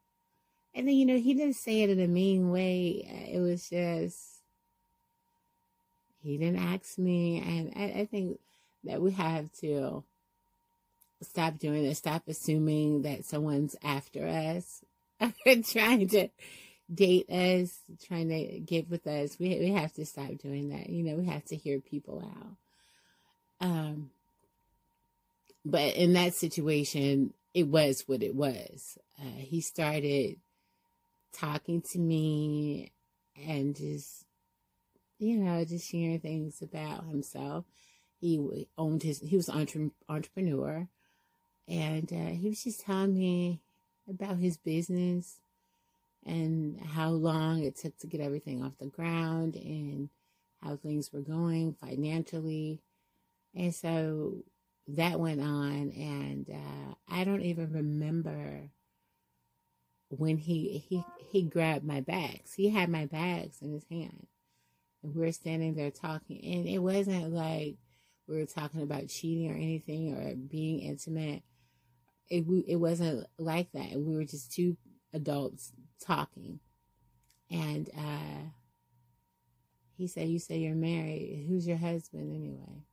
And 0.75 0.87
then, 0.87 0.95
you 0.95 1.05
know, 1.05 1.17
he 1.17 1.33
didn't 1.33 1.55
say 1.55 1.81
it 1.81 1.89
in 1.89 1.99
a 1.99 2.07
mean 2.07 2.51
way. 2.51 3.29
It 3.33 3.39
was 3.39 3.69
just, 3.69 4.17
he 6.21 6.37
didn't 6.37 6.59
ask 6.59 6.97
me. 6.97 7.39
And 7.39 7.73
I, 7.75 8.01
I 8.01 8.05
think 8.05 8.39
that 8.83 9.01
we 9.01 9.11
have 9.11 9.51
to 9.61 10.03
stop 11.21 11.57
doing 11.57 11.83
this, 11.83 11.97
stop 11.97 12.23
assuming 12.27 13.01
that 13.01 13.25
someone's 13.25 13.75
after 13.83 14.27
us, 14.27 14.83
trying 15.71 16.07
to 16.09 16.29
date 16.93 17.29
us, 17.29 17.79
trying 18.07 18.29
to 18.29 18.59
get 18.59 18.89
with 18.89 19.05
us. 19.07 19.37
We, 19.39 19.59
we 19.59 19.71
have 19.71 19.93
to 19.93 20.05
stop 20.05 20.37
doing 20.37 20.69
that. 20.69 20.89
You 20.89 21.03
know, 21.03 21.15
we 21.15 21.25
have 21.25 21.45
to 21.45 21.55
hear 21.55 21.79
people 21.79 22.23
out. 22.23 23.67
Um, 23.67 24.11
but 25.69 25.95
in 25.95 26.13
that 26.13 26.33
situation, 26.33 27.33
it 27.53 27.67
was 27.67 28.03
what 28.07 28.23
it 28.23 28.35
was. 28.35 28.97
Uh, 29.19 29.38
he 29.38 29.61
started 29.61 30.38
talking 31.33 31.81
to 31.81 31.99
me 31.99 32.91
and 33.47 33.75
just, 33.75 34.25
you 35.17 35.38
know, 35.38 35.63
just 35.65 35.89
sharing 35.89 36.19
things 36.19 36.61
about 36.61 37.05
himself. 37.05 37.65
He 38.19 38.67
owned 38.77 39.03
his, 39.03 39.19
he 39.19 39.35
was 39.35 39.49
an 39.49 39.91
entrepreneur. 40.07 40.88
And 41.67 42.11
uh, 42.11 42.31
he 42.31 42.49
was 42.49 42.63
just 42.63 42.81
telling 42.81 43.17
me 43.17 43.61
about 44.09 44.38
his 44.38 44.57
business 44.57 45.39
and 46.25 46.79
how 46.81 47.09
long 47.11 47.63
it 47.63 47.77
took 47.77 47.97
to 47.99 48.07
get 48.07 48.21
everything 48.21 48.63
off 48.63 48.77
the 48.79 48.88
ground 48.88 49.55
and 49.55 50.09
how 50.61 50.75
things 50.75 51.13
were 51.13 51.21
going 51.21 51.73
financially. 51.73 52.81
And 53.55 53.73
so 53.73 54.43
that 54.96 55.19
went 55.19 55.41
on, 55.41 55.91
and 55.91 56.50
uh, 56.50 56.93
I 57.10 57.24
don't 57.24 57.43
even 57.43 57.72
remember 57.72 58.69
when 60.10 60.38
he 60.38 60.79
he 60.79 61.03
he 61.31 61.43
grabbed 61.43 61.86
my 61.86 62.01
bags. 62.01 62.53
He 62.53 62.69
had 62.69 62.89
my 62.89 63.05
bags 63.05 63.62
in 63.62 63.72
his 63.74 63.86
hand, 63.89 64.27
and 65.03 65.15
we 65.15 65.27
are 65.27 65.31
standing 65.31 65.75
there 65.75 65.91
talking. 65.91 66.43
And 66.43 66.67
it 66.67 66.79
wasn't 66.79 67.31
like 67.34 67.77
we 68.27 68.38
were 68.38 68.46
talking 68.46 68.81
about 68.81 69.10
cheating 69.10 69.51
or 69.51 69.55
anything 69.55 70.13
or 70.13 70.36
being 70.36 70.79
intimate. 70.79 71.43
It 72.29 72.46
it 72.67 72.77
wasn't 72.77 73.27
like 73.38 73.72
that. 73.74 73.93
We 73.93 74.15
were 74.15 74.25
just 74.25 74.51
two 74.51 74.77
adults 75.13 75.72
talking, 76.03 76.60
and 77.51 77.89
uh, 77.98 78.50
he 79.98 80.08
said, 80.08 80.29
"You 80.29 80.39
say 80.39 80.58
you're 80.58 80.75
married. 80.75 81.46
Who's 81.48 81.67
your 81.67 81.77
husband 81.77 82.36
anyway?" 82.36 82.86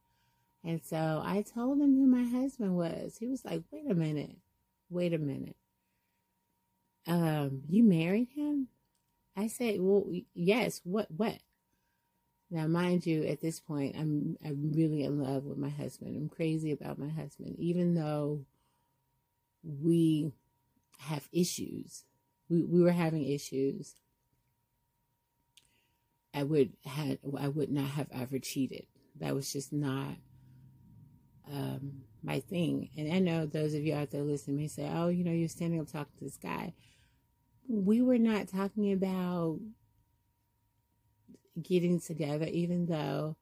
And 0.66 0.85
so 0.85 1.23
I 1.25 1.42
told 1.42 1.80
him 1.80 1.94
who 1.94 2.08
my 2.08 2.25
husband 2.25 2.76
was. 2.76 3.16
He 3.18 3.28
was 3.28 3.44
like, 3.44 3.62
wait 3.70 3.88
a 3.88 3.94
minute. 3.94 4.37
Wait 4.90 5.14
a 5.14 5.18
minute. 5.18 5.54
Um, 7.06 7.62
you 7.68 7.85
married 7.85 8.30
him? 8.35 8.66
I 9.37 9.46
said, 9.46 9.76
well, 9.78 10.04
yes. 10.35 10.80
What, 10.82 11.08
what? 11.16 11.38
Now, 12.50 12.66
mind 12.66 13.06
you, 13.06 13.23
at 13.25 13.40
this 13.40 13.61
point, 13.61 13.94
I'm, 13.96 14.37
I'm 14.44 14.73
really 14.73 15.04
in 15.04 15.23
love 15.23 15.44
with 15.44 15.56
my 15.56 15.68
husband. 15.68 16.16
I'm 16.16 16.28
crazy 16.28 16.73
about 16.73 16.99
my 16.99 17.11
husband, 17.11 17.54
even 17.61 17.94
though 17.94 18.44
we 19.62 20.32
have 20.99 21.28
issues. 21.32 22.02
We, 22.49 22.64
we 22.64 22.82
were 22.82 22.92
having 22.92 23.25
issues. 23.25 23.94
I 26.35 26.42
would 26.42 26.73
had 26.85 27.18
I 27.38 27.49
would 27.49 27.70
not 27.70 27.88
have 27.90 28.08
ever 28.12 28.38
cheated. 28.38 28.87
That 29.20 29.35
was 29.35 29.50
just 29.50 29.73
not 29.73 30.16
um, 31.53 32.03
my 32.23 32.41
thing. 32.41 32.91
And 32.97 33.12
I 33.12 33.19
know 33.19 33.47
those 33.47 33.75
of 33.75 33.85
you 33.85 33.95
out 33.95 34.11
there 34.11 34.23
listening 34.23 34.57
may 34.57 34.69
say, 34.69 34.91
oh, 34.93 35.09
you 35.09 35.25
know, 35.25 35.33
you're 35.33 35.49
standing 35.49 35.81
up 35.81 35.91
talking 35.91 36.12
to 36.19 36.25
this 36.25 36.37
guy. 36.37 36.75
We 37.69 38.03
were 38.03 38.19
not 38.19 38.49
talking 38.49 38.92
about 38.92 39.61
getting 41.61 42.01
together, 42.01 42.47
even 42.47 42.87
though 42.87 43.37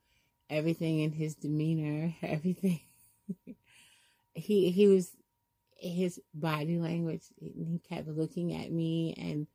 everything 0.51 1.01
in 1.01 1.13
his 1.13 1.35
demeanor, 1.35 2.15
everything, 2.23 2.81
he, 4.35 4.71
he 4.71 4.87
was, 4.87 5.11
his 5.77 6.21
body 6.33 6.79
language, 6.79 7.25
he 7.39 7.81
kept 7.89 8.09
looking 8.09 8.55
at 8.55 8.71
me 8.71 9.15
and 9.19 9.47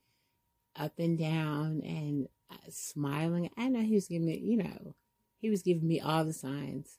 up 0.75 0.93
and 0.99 1.17
down 1.17 1.81
and 1.83 2.27
uh, 2.51 2.69
smiling. 2.69 3.49
I 3.57 3.69
know 3.69 3.81
he 3.81 3.95
was 3.95 4.07
giving 4.07 4.27
me, 4.27 4.37
you 4.37 4.57
know, 4.57 4.95
he 5.39 5.49
was 5.49 5.63
giving 5.63 5.87
me 5.87 5.99
all 5.99 6.25
the 6.25 6.33
signs 6.33 6.97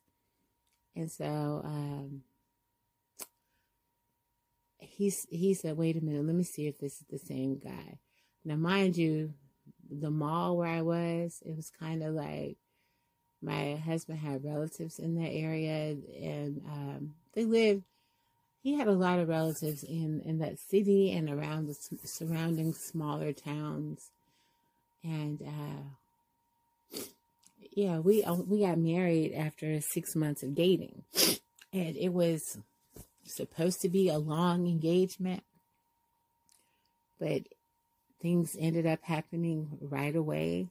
and 0.94 1.10
so 1.10 1.62
um, 1.64 2.22
he 5.30 5.54
said, 5.54 5.76
"Wait 5.76 5.96
a 5.96 6.04
minute, 6.04 6.24
let 6.26 6.34
me 6.34 6.44
see 6.44 6.66
if 6.66 6.78
this 6.78 7.00
is 7.00 7.06
the 7.10 7.18
same 7.18 7.58
guy." 7.58 7.98
Now, 8.44 8.56
mind 8.56 8.96
you, 8.96 9.32
the 9.90 10.10
mall 10.10 10.56
where 10.56 10.68
I 10.68 10.82
was, 10.82 11.42
it 11.44 11.56
was 11.56 11.70
kind 11.70 12.02
of 12.02 12.14
like 12.14 12.56
my 13.42 13.76
husband 13.76 14.18
had 14.18 14.44
relatives 14.44 14.98
in 14.98 15.14
that 15.16 15.30
area, 15.30 15.96
and 16.20 16.62
um, 16.66 17.14
they 17.34 17.44
lived. 17.44 17.84
He 18.62 18.74
had 18.74 18.88
a 18.88 18.92
lot 18.92 19.18
of 19.18 19.28
relatives 19.28 19.82
in 19.82 20.20
in 20.24 20.38
that 20.40 20.58
city 20.58 21.12
and 21.12 21.30
around 21.30 21.68
the 21.68 21.98
surrounding 22.04 22.74
smaller 22.74 23.32
towns, 23.32 24.10
and 25.02 25.40
uh, 25.40 25.82
yeah, 27.72 27.98
we 27.98 28.24
uh, 28.24 28.34
we 28.34 28.60
got 28.60 28.78
married 28.78 29.32
after 29.32 29.80
six 29.80 30.16
months 30.16 30.42
of 30.42 30.54
dating, 30.54 31.04
and 31.72 31.96
it 31.96 32.12
was 32.12 32.58
supposed 33.24 33.80
to 33.82 33.88
be 33.88 34.08
a 34.08 34.18
long 34.18 34.66
engagement, 34.66 35.42
but 37.18 37.42
things 38.20 38.56
ended 38.58 38.86
up 38.86 39.00
happening 39.02 39.78
right 39.80 40.14
away. 40.16 40.68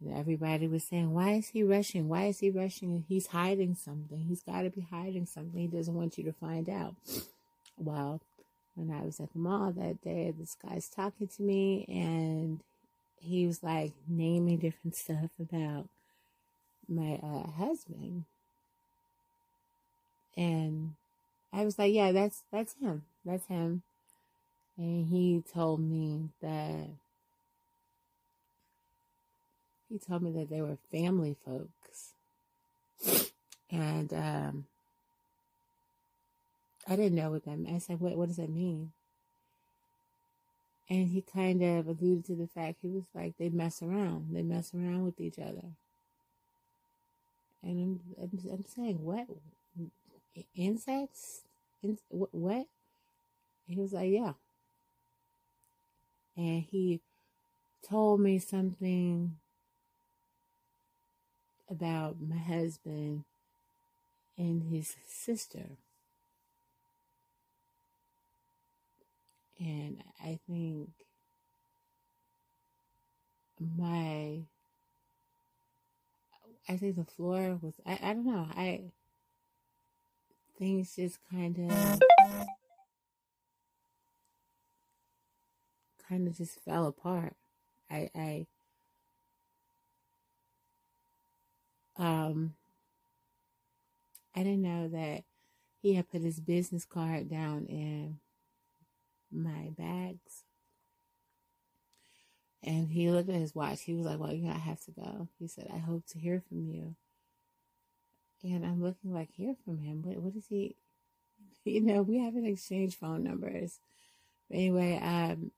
And 0.00 0.16
everybody 0.16 0.68
was 0.68 0.84
saying, 0.88 1.12
"Why 1.12 1.32
is 1.32 1.48
he 1.48 1.62
rushing? 1.62 2.08
Why 2.08 2.26
is 2.26 2.38
he 2.38 2.50
rushing? 2.50 3.04
He's 3.08 3.26
hiding 3.28 3.74
something. 3.74 4.26
He's 4.28 4.42
got 4.42 4.62
to 4.62 4.70
be 4.70 4.86
hiding 4.90 5.26
something. 5.26 5.60
He 5.60 5.66
doesn't 5.66 5.94
want 5.94 6.16
you 6.16 6.24
to 6.24 6.32
find 6.32 6.68
out." 6.68 6.94
Well, 7.76 8.20
when 8.74 8.90
I 8.90 9.04
was 9.04 9.20
at 9.20 9.32
the 9.32 9.38
mall 9.38 9.72
that 9.72 10.02
day, 10.02 10.32
this 10.38 10.54
guy's 10.54 10.88
talking 10.88 11.28
to 11.28 11.42
me, 11.42 11.84
and 11.88 12.62
he 13.20 13.46
was 13.46 13.62
like 13.62 13.92
naming 14.08 14.58
different 14.58 14.96
stuff 14.96 15.30
about 15.40 15.88
my 16.88 17.20
uh, 17.22 17.50
husband. 17.52 18.24
And 20.36 20.94
I 21.52 21.64
was 21.64 21.78
like, 21.78 21.92
yeah, 21.92 22.12
that's 22.12 22.42
that's 22.52 22.74
him. 22.80 23.02
That's 23.24 23.46
him. 23.46 23.82
And 24.76 25.06
he 25.06 25.42
told 25.52 25.80
me 25.80 26.30
that 26.42 26.88
he 29.88 29.98
told 29.98 30.22
me 30.22 30.30
that 30.32 30.50
they 30.50 30.62
were 30.62 30.78
family 30.90 31.36
folks. 31.44 32.14
And 33.70 34.12
um 34.12 34.66
I 36.88 36.96
didn't 36.96 37.14
know 37.14 37.30
what 37.30 37.44
that 37.44 37.58
meant. 37.58 37.74
I 37.76 37.78
said, 37.78 38.00
what 38.00 38.16
what 38.16 38.28
does 38.28 38.36
that 38.38 38.50
mean? 38.50 38.92
And 40.90 41.08
he 41.08 41.22
kind 41.22 41.62
of 41.62 41.86
alluded 41.86 42.24
to 42.26 42.34
the 42.34 42.48
fact 42.48 42.78
he 42.82 42.88
was 42.88 43.04
like, 43.14 43.34
they 43.38 43.48
mess 43.48 43.80
around. 43.80 44.34
They 44.34 44.42
mess 44.42 44.74
around 44.74 45.04
with 45.04 45.20
each 45.20 45.38
other. 45.38 45.68
And 47.62 47.80
I'm, 47.80 48.00
I'm, 48.20 48.52
I'm 48.52 48.64
saying, 48.66 49.00
what? 49.00 49.26
Insects? 50.56 51.42
In, 51.84 51.96
what? 52.10 52.66
He 53.68 53.76
was 53.76 53.92
like, 53.92 54.10
yeah. 54.10 54.32
And 56.36 56.64
he 56.68 57.00
told 57.88 58.20
me 58.20 58.40
something 58.40 59.36
about 61.70 62.16
my 62.20 62.36
husband 62.36 63.24
and 64.36 64.64
his 64.64 64.96
sister. 65.06 65.76
And 69.60 70.02
I 70.22 70.38
think 70.48 70.88
my, 73.76 74.40
I 76.66 76.76
think 76.78 76.96
the 76.96 77.04
floor 77.04 77.58
was, 77.60 77.74
I, 77.84 77.98
I 78.02 78.14
don't 78.14 78.24
know, 78.24 78.46
I, 78.56 78.84
things 80.58 80.96
just 80.96 81.18
kind 81.30 81.70
of, 81.70 82.00
kind 86.08 86.26
of 86.26 86.38
just 86.38 86.58
fell 86.60 86.86
apart. 86.86 87.34
I, 87.90 88.08
I, 88.14 88.46
um, 91.98 92.54
I 94.34 94.42
didn't 94.42 94.62
know 94.62 94.88
that 94.88 95.24
he 95.82 95.94
had 95.94 96.10
put 96.10 96.22
his 96.22 96.40
business 96.40 96.86
card 96.86 97.28
down 97.28 97.66
in 97.66 98.20
my 99.32 99.70
bags. 99.76 100.44
And 102.62 102.90
he 102.90 103.10
looked 103.10 103.30
at 103.30 103.36
his 103.36 103.54
watch. 103.54 103.82
He 103.82 103.94
was 103.94 104.06
like, 104.06 104.18
Well, 104.18 104.32
you 104.32 104.44
know, 104.44 104.54
I 104.54 104.58
have 104.58 104.80
to 104.84 104.90
go. 104.90 105.28
He 105.38 105.48
said, 105.48 105.68
I 105.72 105.78
hope 105.78 106.06
to 106.08 106.18
hear 106.18 106.42
from 106.48 106.66
you. 106.66 106.94
And 108.42 108.64
I'm 108.64 108.82
looking 108.82 109.12
like, 109.12 109.30
Hear 109.32 109.54
from 109.64 109.78
him? 109.78 110.02
What, 110.02 110.18
what 110.18 110.36
is 110.36 110.46
he? 110.46 110.76
you 111.64 111.80
know, 111.80 112.02
we 112.02 112.18
haven't 112.18 112.46
exchanged 112.46 112.98
phone 112.98 113.24
numbers. 113.24 113.78
But 114.48 114.56
anyway, 114.56 115.00
um, 115.02 115.52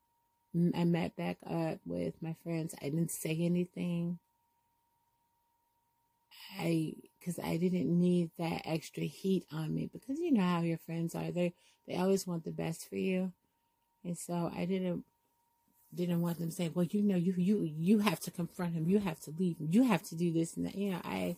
I 0.75 0.85
met 0.85 1.17
back 1.17 1.39
up 1.49 1.79
with 1.85 2.15
my 2.23 2.37
friends. 2.45 2.75
I 2.81 2.87
didn't 2.87 3.11
say 3.11 3.37
anything. 3.41 4.19
I, 6.59 6.95
because 7.19 7.39
I 7.39 7.57
didn't 7.57 7.89
need 7.89 8.31
that 8.39 8.63
extra 8.65 9.05
heat 9.05 9.47
on 9.53 9.75
me 9.75 9.89
because 9.93 10.19
you 10.19 10.33
know 10.33 10.43
how 10.43 10.61
your 10.61 10.79
friends 10.79 11.15
are. 11.15 11.31
They 11.31 11.55
they 11.87 11.97
always 11.97 12.27
want 12.27 12.45
the 12.45 12.51
best 12.51 12.89
for 12.89 12.97
you, 12.97 13.33
and 14.05 14.17
so 14.19 14.53
I 14.55 14.65
didn't 14.65 15.05
didn't 15.95 16.23
want 16.23 16.39
them 16.39 16.51
saying, 16.51 16.73
well, 16.75 16.87
you 16.87 17.03
know, 17.03 17.17
you 17.17 17.35
you 17.37 17.63
you 17.65 17.99
have 18.01 18.21
to 18.21 18.31
confront 18.31 18.75
him, 18.75 18.89
you 18.89 18.99
have 18.99 19.21
to 19.21 19.33
leave 19.39 19.59
him, 19.59 19.69
you 19.71 19.85
have 19.85 20.03
to 20.05 20.15
do 20.15 20.33
this 20.33 20.57
and 20.57 20.67
that. 20.67 20.75
You 20.75 20.93
know, 20.93 21.01
I 21.05 21.37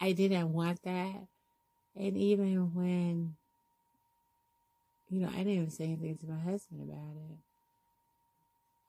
I 0.00 0.12
didn't 0.12 0.52
want 0.52 0.82
that, 0.82 1.26
and 1.96 2.16
even 2.16 2.74
when 2.74 3.36
you 5.10 5.20
know, 5.20 5.28
I 5.28 5.38
didn't 5.38 5.52
even 5.52 5.70
say 5.70 5.84
anything 5.84 6.16
to 6.18 6.26
my 6.26 6.40
husband 6.40 6.82
about 6.82 7.16
it. 7.30 7.38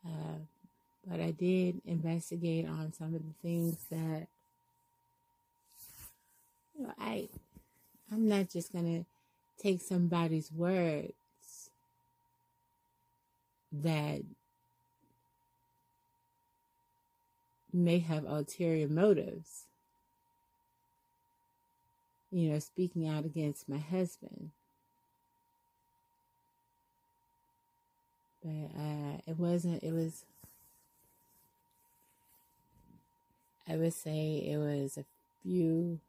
Uh, 0.05 0.37
but 1.07 1.19
I 1.19 1.31
did 1.31 1.81
investigate 1.85 2.65
on 2.67 2.93
some 2.93 3.13
of 3.13 3.21
the 3.21 3.33
things 3.41 3.77
that 3.91 4.27
you 6.77 6.83
know, 6.87 6.93
I 6.99 7.27
I'm 8.11 8.27
not 8.27 8.49
just 8.49 8.71
gonna 8.73 9.05
take 9.61 9.81
somebody's 9.81 10.51
words 10.51 11.13
that 13.81 14.21
may 17.73 17.99
have 17.99 18.25
ulterior 18.25 18.87
motives. 18.87 19.63
You 22.31 22.51
know, 22.51 22.59
speaking 22.59 23.07
out 23.07 23.25
against 23.25 23.67
my 23.67 23.77
husband. 23.77 24.51
But 28.43 28.79
uh, 28.79 29.17
it 29.25 29.37
wasn't, 29.37 29.83
it 29.83 29.93
was, 29.93 30.25
I 33.67 33.77
would 33.77 33.93
say 33.93 34.43
it 34.51 34.57
was 34.57 34.97
a 34.97 35.05
few 35.43 35.99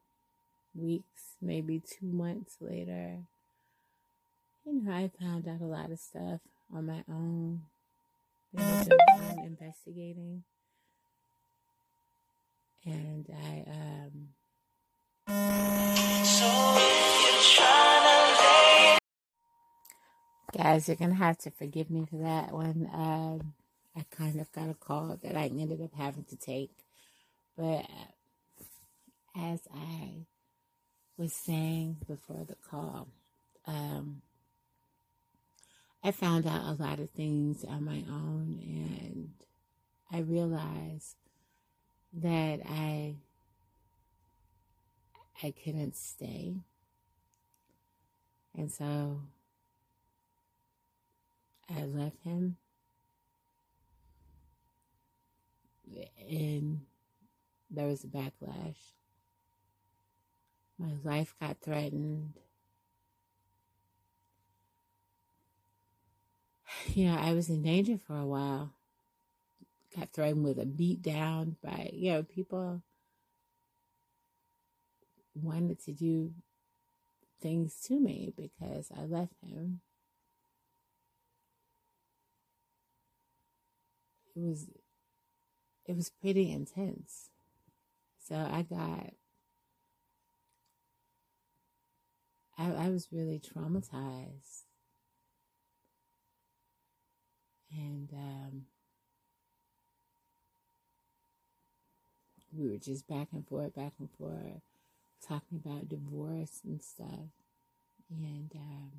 weeks, 0.75 1.37
maybe 1.41 1.81
two 1.81 2.07
months 2.07 2.57
later. 2.61 3.19
You 4.67 4.83
know, 4.83 4.93
I 4.93 5.11
found 5.21 5.47
out 5.47 5.61
a 5.61 5.65
lot 5.65 5.91
of 5.93 5.99
stuff 5.99 6.41
on 6.75 6.87
my 6.87 7.05
own, 7.09 7.63
investigating. 9.45 10.43
And 12.85 13.27
I, 13.33 13.65
um, 13.71 14.29
Guys, 20.57 20.87
you're 20.87 20.97
gonna 20.97 21.15
have 21.15 21.39
to 21.39 21.51
forgive 21.51 21.91
me 21.91 22.07
for 22.09 22.17
that 22.19 22.53
one. 22.53 22.89
Um, 22.93 23.55
I 23.97 24.05
kind 24.11 24.41
of 24.41 24.53
got 24.53 24.71
a 24.71 24.75
call 24.75 25.19
that 25.23 25.37
I 25.37 25.47
ended 25.47 25.83
up 25.83 25.93
having 25.97 26.25
to 26.25 26.37
take, 26.37 26.71
but 27.57 27.87
as 29.37 29.61
I 29.75 30.27
was 31.17 31.33
saying 31.33 31.97
before 32.07 32.45
the 32.47 32.57
call, 32.71 33.09
um, 33.67 34.23
I 36.07 36.11
found 36.11 36.47
out 36.47 36.67
a 36.67 36.83
lot 36.83 37.01
of 37.01 37.09
things 37.11 37.65
on 37.65 37.87
my 37.87 38.05
own, 38.11 38.61
and 38.63 39.31
I 40.13 40.19
realized 40.19 41.17
that 42.13 42.61
I 42.69 43.17
I 45.43 45.51
couldn't 45.65 45.97
stay, 45.97 46.57
and 48.55 48.71
so 48.71 49.23
I 51.75 51.85
left 51.85 52.23
him. 52.23 52.59
And 56.29 56.83
there 57.71 57.87
was 57.87 58.05
a 58.05 58.09
backlash. 58.09 58.77
My 60.79 60.93
life 61.03 61.35
got 61.41 61.61
threatened. 61.63 62.35
Yeah, 66.95 67.19
I 67.21 67.33
was 67.33 67.49
in 67.49 67.63
danger 67.63 67.99
for 67.99 68.17
a 68.17 68.27
while. 68.27 68.73
Got 69.97 70.13
threatened 70.13 70.45
with 70.45 70.59
a 70.59 70.67
beat 70.67 71.03
down 71.03 71.57
by, 71.63 71.91
you 71.93 72.13
know, 72.13 72.23
people 72.23 72.83
wanted 75.35 75.83
to 75.85 75.93
do 75.93 76.33
things 77.41 77.81
to 77.87 78.01
me 78.01 78.33
because 78.37 78.91
I 78.97 79.05
left 79.05 79.35
him. 79.43 79.81
it 84.37 84.41
was 84.41 84.67
it 85.87 85.97
was 85.97 86.11
pretty 86.11 86.51
intense. 86.51 87.31
So 88.27 88.35
I 88.37 88.63
got 88.63 89.13
I, 92.57 92.87
I 92.87 92.89
was 92.89 93.09
really 93.13 93.41
traumatized. 93.41 94.64
And 97.77 98.09
um, 98.13 98.67
we 102.57 102.69
were 102.71 102.79
just 102.79 103.09
back 103.09 103.29
and 103.33 103.47
forth, 103.47 103.75
back 103.75 103.93
and 103.99 104.09
forth, 104.19 104.61
talking 105.27 105.61
about 105.65 105.89
divorce 105.89 106.61
and 106.65 106.81
stuff. 106.83 107.31
And 108.11 108.51
um, 108.55 108.91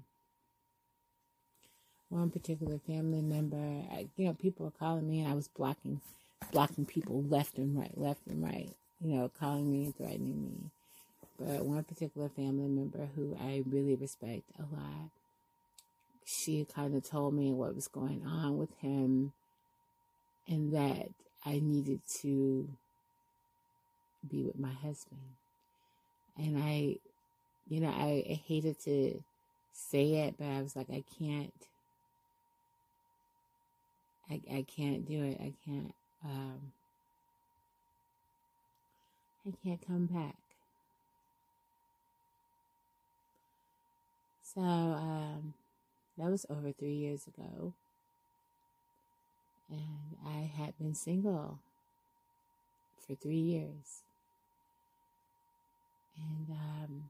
one 2.09 2.29
particular 2.31 2.79
family 2.79 3.21
member, 3.21 3.83
you 4.17 4.25
know, 4.25 4.33
people 4.33 4.65
were 4.65 4.71
calling 4.71 5.09
me 5.09 5.21
and 5.21 5.29
I 5.29 5.35
was 5.35 5.47
blocking, 5.47 6.01
blocking 6.51 6.85
people 6.85 7.23
left 7.23 7.57
and 7.57 7.77
right, 7.77 7.97
left 7.97 8.27
and 8.27 8.43
right, 8.43 8.69
you 9.01 9.15
know, 9.15 9.31
calling 9.39 9.71
me 9.71 9.85
and 9.85 9.95
threatening 9.95 10.43
me. 10.43 10.71
But 11.39 11.65
one 11.65 11.83
particular 11.83 12.29
family 12.29 12.67
member 12.67 13.09
who 13.15 13.38
I 13.39 13.63
really 13.65 13.95
respect 13.95 14.43
a 14.57 14.61
lot, 14.61 15.09
she 16.25 16.65
kind 16.65 16.95
of 16.95 17.07
told 17.07 17.33
me 17.33 17.53
what 17.53 17.75
was 17.75 17.88
going 17.88 18.25
on 18.25 18.57
with 18.57 18.73
him 18.79 19.31
and 20.47 20.73
that 20.73 21.09
I 21.45 21.59
needed 21.63 22.01
to 22.21 22.67
be 24.29 24.43
with 24.43 24.57
my 24.57 24.71
husband. 24.71 25.21
And 26.38 26.57
I, 26.57 26.97
you 27.67 27.79
know, 27.79 27.89
I, 27.89 28.23
I 28.29 28.41
hated 28.47 28.79
to 28.81 29.23
say 29.71 30.13
it, 30.13 30.35
but 30.38 30.47
I 30.47 30.61
was 30.61 30.75
like, 30.75 30.89
I 30.89 31.03
can't 31.19 31.53
I, 34.29 34.41
I 34.51 34.65
can't 34.67 35.05
do 35.05 35.23
it. 35.23 35.38
I 35.39 35.53
can't, 35.65 35.93
um, 36.23 36.71
I 39.47 39.53
can't 39.63 39.85
come 39.85 40.07
back. 40.07 40.35
So, 44.41 44.61
um, 44.61 45.53
that 46.17 46.30
was 46.30 46.45
over 46.49 46.71
three 46.71 46.95
years 46.95 47.28
ago. 47.28 47.73
And 49.69 50.17
I 50.25 50.51
had 50.58 50.78
been 50.78 50.93
single 50.93 51.60
for 53.06 53.15
three 53.15 53.36
years. 53.36 54.04
And 56.17 56.49
um, 56.51 57.04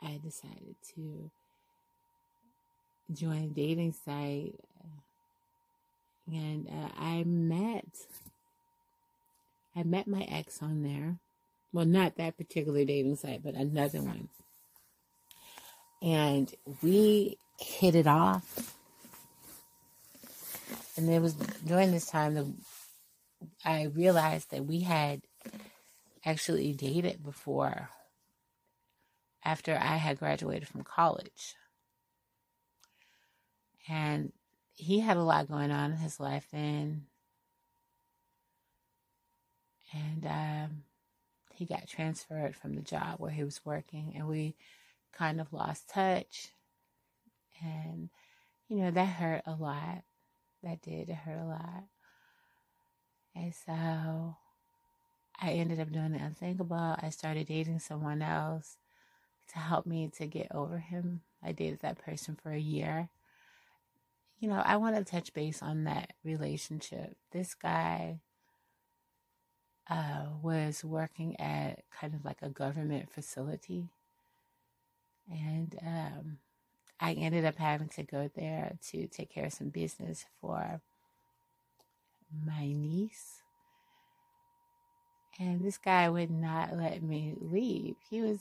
I 0.00 0.18
decided 0.22 0.76
to 0.94 1.30
join 3.12 3.44
a 3.44 3.48
dating 3.48 3.92
site 3.92 4.54
and 6.32 6.68
uh, 6.68 6.88
I 6.98 7.24
met 7.24 7.86
I 9.74 9.82
met 9.82 10.06
my 10.06 10.22
ex 10.22 10.62
on 10.62 10.82
there. 10.82 11.18
Well, 11.72 11.84
not 11.84 12.16
that 12.16 12.36
particular 12.36 12.84
dating 12.84 13.16
site, 13.16 13.42
but 13.44 13.54
another 13.54 14.02
one. 14.02 14.28
And 16.02 16.52
we 16.82 17.38
hit 17.58 17.94
it 17.94 18.06
off. 18.06 18.74
And 20.96 21.08
it 21.08 21.20
was 21.20 21.34
during 21.34 21.92
this 21.92 22.06
time 22.06 22.34
that 22.34 22.46
I 23.64 23.84
realized 23.84 24.50
that 24.50 24.66
we 24.66 24.80
had 24.80 25.22
actually 26.24 26.72
dated 26.72 27.22
before 27.22 27.90
after 29.44 29.74
I 29.74 29.96
had 29.96 30.18
graduated 30.18 30.68
from 30.68 30.82
college. 30.82 31.54
And 33.88 34.32
he 34.74 35.00
had 35.00 35.16
a 35.16 35.22
lot 35.22 35.48
going 35.48 35.70
on 35.70 35.92
in 35.92 35.96
his 35.98 36.20
life 36.20 36.46
then. 36.52 37.06
And 39.92 40.26
um, 40.26 40.82
he 41.54 41.64
got 41.64 41.88
transferred 41.88 42.54
from 42.54 42.74
the 42.74 42.82
job 42.82 43.14
where 43.18 43.30
he 43.30 43.42
was 43.42 43.64
working, 43.64 44.12
and 44.16 44.28
we 44.28 44.54
kind 45.12 45.40
of 45.40 45.52
lost 45.52 45.88
touch. 45.88 46.52
And, 47.62 48.10
you 48.68 48.78
know, 48.78 48.90
that 48.90 49.06
hurt 49.06 49.42
a 49.46 49.54
lot. 49.54 50.02
That 50.62 50.82
did, 50.82 51.08
it 51.08 51.14
hurt 51.14 51.40
a 51.40 51.46
lot. 51.46 51.84
And 53.34 53.54
so 53.54 54.36
I 55.40 55.52
ended 55.52 55.80
up 55.80 55.92
doing 55.92 56.12
the 56.12 56.18
unthinkable. 56.18 56.96
I 57.00 57.10
started 57.10 57.46
dating 57.46 57.78
someone 57.78 58.22
else 58.22 58.76
to 59.52 59.58
help 59.58 59.86
me 59.86 60.10
to 60.16 60.26
get 60.26 60.48
over 60.52 60.78
him. 60.78 61.22
I 61.42 61.52
dated 61.52 61.80
that 61.80 61.98
person 61.98 62.36
for 62.42 62.50
a 62.50 62.58
year. 62.58 63.08
You 64.40 64.48
know, 64.48 64.62
I 64.64 64.76
want 64.76 64.96
to 64.96 65.04
touch 65.04 65.32
base 65.32 65.62
on 65.62 65.84
that 65.84 66.12
relationship. 66.24 67.16
This 67.32 67.54
guy 67.54 68.20
uh, 69.88 70.26
was 70.42 70.84
working 70.84 71.38
at 71.40 71.82
kind 71.90 72.14
of 72.14 72.24
like 72.24 72.38
a 72.42 72.48
government 72.48 73.10
facility. 73.10 73.88
And 75.30 75.78
um, 75.84 76.38
I 77.00 77.12
ended 77.12 77.44
up 77.44 77.56
having 77.56 77.88
to 77.90 78.02
go 78.02 78.30
there 78.34 78.76
to 78.90 79.06
take 79.06 79.30
care 79.30 79.46
of 79.46 79.52
some 79.52 79.68
business 79.68 80.26
for 80.40 80.80
my 82.44 82.66
niece. 82.66 83.42
And 85.38 85.64
this 85.64 85.78
guy 85.78 86.08
would 86.08 86.30
not 86.30 86.76
let 86.76 87.02
me 87.02 87.34
leave. 87.40 87.94
He 88.10 88.20
was 88.20 88.40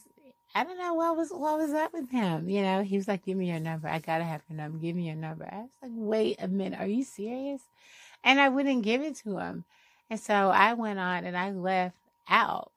I 0.56 0.63
don't 0.63 0.80
know 0.80 0.93
what 0.93 1.15
was 1.17 1.30
what 1.30 1.60
was 1.60 1.74
up 1.74 1.93
with 1.93 2.10
him. 2.10 2.50
You 2.50 2.62
know, 2.63 2.82
he 2.82 2.98
was 2.98 3.08
like, 3.08 3.26
"Give 3.26 3.38
me 3.38 3.50
your 3.50 3.60
number. 3.60 3.88
I 3.88 4.00
gotta 4.00 4.24
have 4.24 4.41
your 4.50 4.58
number. 4.58 4.80
Give 4.80 4.96
me 4.96 5.06
your 5.06 5.15
number." 5.15 5.48
I 5.52 5.62
was 5.62 5.70
like, 5.84 5.91
"Wait 5.93 6.38
a 6.39 6.48
minute. 6.48 6.80
Are 6.80 6.88
you 6.88 7.04
serious?" 7.04 7.62
And 8.24 8.39
I 8.39 8.50
wouldn't 8.50 8.84
give 8.84 9.02
it 9.02 9.15
to 9.17 9.38
him. 9.38 9.65
And 10.10 10.20
so 10.20 10.50
I 10.50 10.74
went 10.74 11.00
on 11.00 11.26
and 11.26 11.38
I 11.38 11.52
left 11.52 11.98
out. 12.28 12.72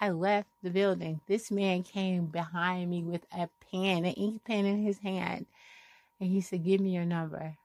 I 0.00 0.10
left 0.10 0.48
the 0.62 0.70
building. 0.70 1.20
This 1.26 1.50
man 1.50 1.84
came 1.84 2.26
behind 2.26 2.90
me 2.90 3.02
with 3.04 3.24
a 3.32 3.48
pen, 3.72 4.04
an 4.04 4.12
ink 4.12 4.44
pen 4.44 4.64
in 4.66 4.82
his 4.82 4.98
hand, 4.98 5.46
and 6.20 6.30
he 6.30 6.40
said, 6.40 6.64
"Give 6.64 6.80
me 6.80 6.94
your 6.94 7.04
number." 7.04 7.56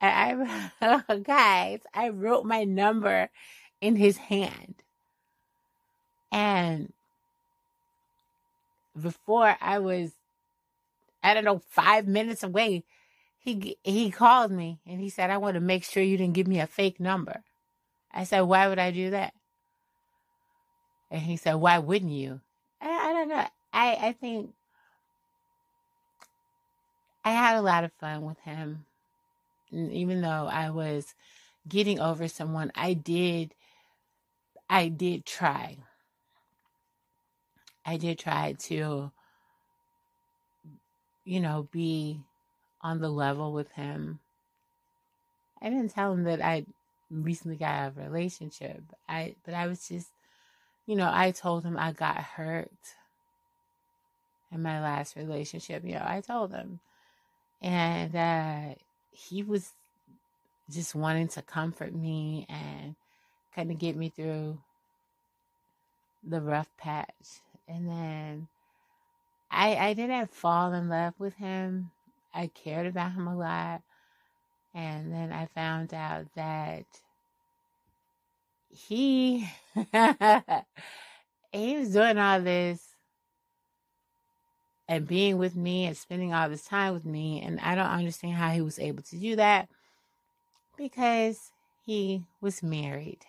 And 0.00 0.72
I, 0.80 1.14
guys, 1.22 1.80
I 1.92 2.10
wrote 2.10 2.44
my 2.44 2.64
number 2.64 3.30
in 3.80 3.96
his 3.96 4.16
hand, 4.16 4.76
and 6.30 6.92
before 9.00 9.56
I 9.60 9.78
was, 9.78 10.12
I 11.22 11.34
don't 11.34 11.44
know, 11.44 11.62
five 11.70 12.06
minutes 12.06 12.42
away, 12.42 12.84
he 13.38 13.76
he 13.82 14.10
called 14.10 14.50
me 14.50 14.80
and 14.86 15.00
he 15.00 15.08
said, 15.08 15.30
"I 15.30 15.38
want 15.38 15.54
to 15.54 15.60
make 15.60 15.84
sure 15.84 16.02
you 16.02 16.16
didn't 16.16 16.34
give 16.34 16.46
me 16.46 16.60
a 16.60 16.66
fake 16.66 17.00
number." 17.00 17.42
I 18.12 18.24
said, 18.24 18.42
"Why 18.42 18.68
would 18.68 18.78
I 18.78 18.90
do 18.90 19.10
that?" 19.10 19.34
And 21.10 21.22
he 21.22 21.36
said, 21.36 21.54
"Why 21.54 21.78
wouldn't 21.78 22.12
you?" 22.12 22.40
I, 22.80 22.88
I 22.88 23.12
don't 23.12 23.28
know. 23.28 23.46
I 23.72 23.96
I 24.08 24.12
think 24.12 24.52
I 27.24 27.30
had 27.30 27.56
a 27.56 27.62
lot 27.62 27.84
of 27.84 27.92
fun 27.94 28.22
with 28.22 28.38
him, 28.40 28.86
and 29.70 29.92
even 29.92 30.20
though 30.20 30.48
I 30.50 30.70
was 30.70 31.14
getting 31.68 32.00
over 32.00 32.28
someone, 32.28 32.72
I 32.74 32.94
did. 32.94 33.54
I 34.70 34.88
did 34.88 35.24
try. 35.24 35.78
I 37.84 37.96
did 37.96 38.18
try 38.18 38.54
to, 38.64 39.10
you 41.24 41.40
know, 41.40 41.68
be 41.72 42.20
on 42.82 43.00
the 43.00 43.08
level 43.08 43.52
with 43.52 43.70
him. 43.72 44.20
I 45.60 45.70
didn't 45.70 45.92
tell 45.92 46.12
him 46.12 46.24
that 46.24 46.42
I 46.42 46.66
recently 47.10 47.56
got 47.56 47.70
out 47.70 47.88
of 47.88 47.98
a 47.98 48.02
relationship. 48.02 48.82
I 49.08 49.36
but 49.44 49.54
I 49.54 49.66
was 49.66 49.88
just, 49.88 50.08
you 50.86 50.96
know, 50.96 51.10
I 51.12 51.30
told 51.30 51.64
him 51.64 51.76
I 51.78 51.92
got 51.92 52.18
hurt 52.18 52.70
in 54.52 54.62
my 54.62 54.80
last 54.80 55.16
relationship. 55.16 55.84
You 55.84 55.94
know, 55.94 56.04
I 56.06 56.20
told 56.20 56.52
him, 56.52 56.80
and 57.60 58.14
uh, 58.14 58.74
he 59.10 59.42
was 59.42 59.72
just 60.70 60.94
wanting 60.94 61.28
to 61.28 61.42
comfort 61.42 61.94
me 61.94 62.46
and 62.48 62.94
kind 63.54 63.70
of 63.70 63.78
get 63.78 63.96
me 63.96 64.08
through 64.10 64.58
the 66.22 66.40
rough 66.40 66.68
patch 66.76 67.40
and 67.68 67.88
then 67.88 68.48
I 69.50 69.76
I 69.76 69.94
didn't 69.94 70.34
fall 70.34 70.72
in 70.72 70.88
love 70.88 71.14
with 71.18 71.34
him. 71.34 71.90
I 72.34 72.48
cared 72.48 72.86
about 72.86 73.12
him 73.12 73.26
a 73.26 73.36
lot. 73.36 73.82
And 74.74 75.12
then 75.12 75.32
I 75.32 75.46
found 75.46 75.94
out 75.94 76.26
that 76.36 76.84
he 78.70 79.48
he 81.52 81.76
was 81.76 81.90
doing 81.92 82.18
all 82.18 82.40
this 82.40 82.87
and 84.88 85.06
being 85.06 85.36
with 85.38 85.54
me 85.54 85.84
and 85.84 85.96
spending 85.96 86.32
all 86.32 86.48
this 86.48 86.64
time 86.64 86.94
with 86.94 87.04
me 87.04 87.42
and 87.42 87.60
I 87.60 87.74
don't 87.74 87.86
understand 87.86 88.34
how 88.34 88.50
he 88.50 88.62
was 88.62 88.78
able 88.78 89.02
to 89.04 89.16
do 89.16 89.36
that 89.36 89.68
because 90.76 91.50
he 91.84 92.24
was 92.40 92.62
married 92.62 93.24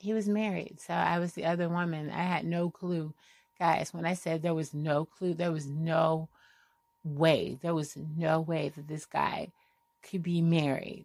he 0.00 0.14
was 0.14 0.28
married. 0.28 0.80
So 0.80 0.94
I 0.94 1.18
was 1.18 1.34
the 1.34 1.44
other 1.44 1.68
woman. 1.68 2.10
I 2.10 2.22
had 2.22 2.44
no 2.44 2.70
clue. 2.70 3.12
Guys, 3.58 3.92
when 3.92 4.06
I 4.06 4.14
said 4.14 4.40
there 4.40 4.54
was 4.54 4.72
no 4.72 5.04
clue, 5.04 5.34
there 5.34 5.52
was 5.52 5.66
no 5.66 6.28
way. 7.04 7.58
There 7.60 7.74
was 7.74 7.96
no 8.16 8.40
way 8.40 8.70
that 8.74 8.88
this 8.88 9.04
guy 9.04 9.48
could 10.02 10.22
be 10.22 10.40
married. 10.40 11.04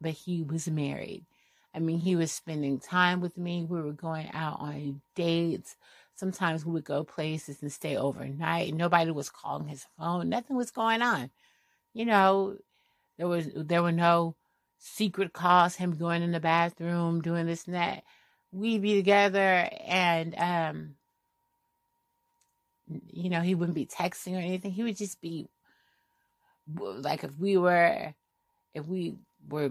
But 0.00 0.12
he 0.12 0.42
was 0.42 0.66
married. 0.66 1.26
I 1.74 1.80
mean, 1.80 1.98
he 1.98 2.16
was 2.16 2.32
spending 2.32 2.78
time 2.78 3.20
with 3.20 3.36
me. 3.36 3.64
We 3.64 3.82
were 3.82 3.92
going 3.92 4.30
out 4.32 4.60
on 4.60 5.02
dates. 5.14 5.76
Sometimes 6.16 6.64
we 6.64 6.72
would 6.72 6.84
go 6.84 7.04
places 7.04 7.60
and 7.60 7.72
stay 7.72 7.96
overnight. 7.96 8.74
Nobody 8.74 9.10
was 9.10 9.30
calling 9.30 9.68
his 9.68 9.86
phone. 9.98 10.28
Nothing 10.28 10.56
was 10.56 10.70
going 10.70 11.02
on. 11.02 11.30
You 11.92 12.04
know, 12.04 12.56
there 13.18 13.28
was 13.28 13.48
there 13.54 13.82
were 13.82 13.92
no 13.92 14.36
secret 14.78 15.32
calls, 15.32 15.76
him 15.76 15.96
going 15.96 16.22
in 16.22 16.32
the 16.32 16.40
bathroom, 16.40 17.22
doing 17.22 17.46
this 17.46 17.66
and 17.66 17.74
that. 17.74 18.04
We'd 18.52 18.82
be 18.82 18.94
together 18.94 19.68
and, 19.84 20.34
um, 20.38 20.94
you 23.10 23.30
know, 23.30 23.40
he 23.40 23.54
wouldn't 23.54 23.74
be 23.74 23.86
texting 23.86 24.34
or 24.34 24.40
anything. 24.40 24.70
He 24.70 24.84
would 24.84 24.96
just 24.96 25.20
be 25.20 25.48
like 26.76 27.24
if 27.24 27.36
we 27.38 27.56
were, 27.56 28.14
if 28.74 28.86
we 28.86 29.16
were 29.48 29.70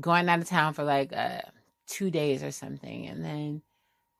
going 0.00 0.28
out 0.28 0.40
of 0.40 0.48
town 0.48 0.74
for 0.74 0.84
like 0.84 1.12
uh, 1.16 1.42
two 1.86 2.10
days 2.10 2.42
or 2.42 2.50
something, 2.50 3.06
and 3.06 3.24
then 3.24 3.62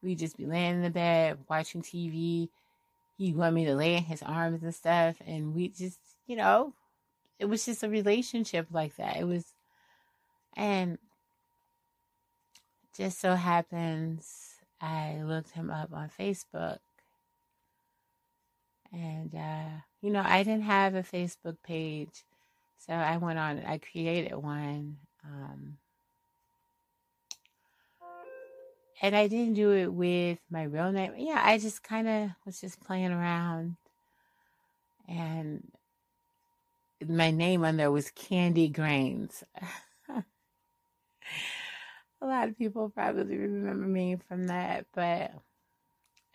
we'd 0.04 0.18
just 0.18 0.36
be 0.36 0.46
laying 0.46 0.76
in 0.76 0.82
the 0.82 0.90
bed 0.90 1.38
watching 1.48 1.82
TV. 1.82 2.48
He 3.16 3.32
wanted 3.32 3.52
me 3.52 3.64
to 3.66 3.74
lay 3.74 3.96
in 3.96 4.04
his 4.04 4.22
arms 4.22 4.62
and 4.62 4.74
stuff, 4.74 5.16
and 5.26 5.54
we 5.54 5.68
just, 5.68 5.98
you 6.26 6.36
know, 6.36 6.74
it 7.38 7.46
was 7.46 7.64
just 7.64 7.82
a 7.82 7.88
relationship 7.88 8.66
like 8.70 8.96
that. 8.96 9.16
It 9.16 9.24
was 9.24 9.44
and 10.56 10.98
just 12.96 13.20
so 13.20 13.34
happens 13.34 14.54
I 14.80 15.22
looked 15.22 15.50
him 15.50 15.70
up 15.70 15.92
on 15.92 16.10
Facebook. 16.18 16.78
And, 18.92 19.34
uh, 19.34 19.80
you 20.00 20.10
know, 20.10 20.22
I 20.24 20.42
didn't 20.44 20.62
have 20.62 20.94
a 20.94 21.02
Facebook 21.02 21.56
page. 21.64 22.22
So 22.78 22.92
I 22.92 23.16
went 23.16 23.38
on, 23.38 23.64
I 23.66 23.78
created 23.78 24.36
one. 24.36 24.98
Um, 25.24 25.78
and 29.02 29.16
I 29.16 29.28
didn't 29.28 29.54
do 29.54 29.72
it 29.72 29.92
with 29.92 30.38
my 30.50 30.64
real 30.64 30.92
name. 30.92 31.14
Yeah, 31.16 31.40
I 31.42 31.58
just 31.58 31.82
kind 31.82 32.08
of 32.08 32.30
was 32.46 32.60
just 32.60 32.80
playing 32.80 33.12
around. 33.12 33.76
And 35.08 35.70
my 37.06 37.30
name 37.30 37.64
on 37.64 37.76
there 37.76 37.90
was 37.90 38.10
Candy 38.10 38.68
Grains. 38.68 39.44
a 40.08 40.22
lot 42.22 42.48
of 42.48 42.56
people 42.58 42.88
probably 42.90 43.36
remember 43.36 43.86
me 43.86 44.16
from 44.28 44.46
that, 44.46 44.86
but 44.94 45.32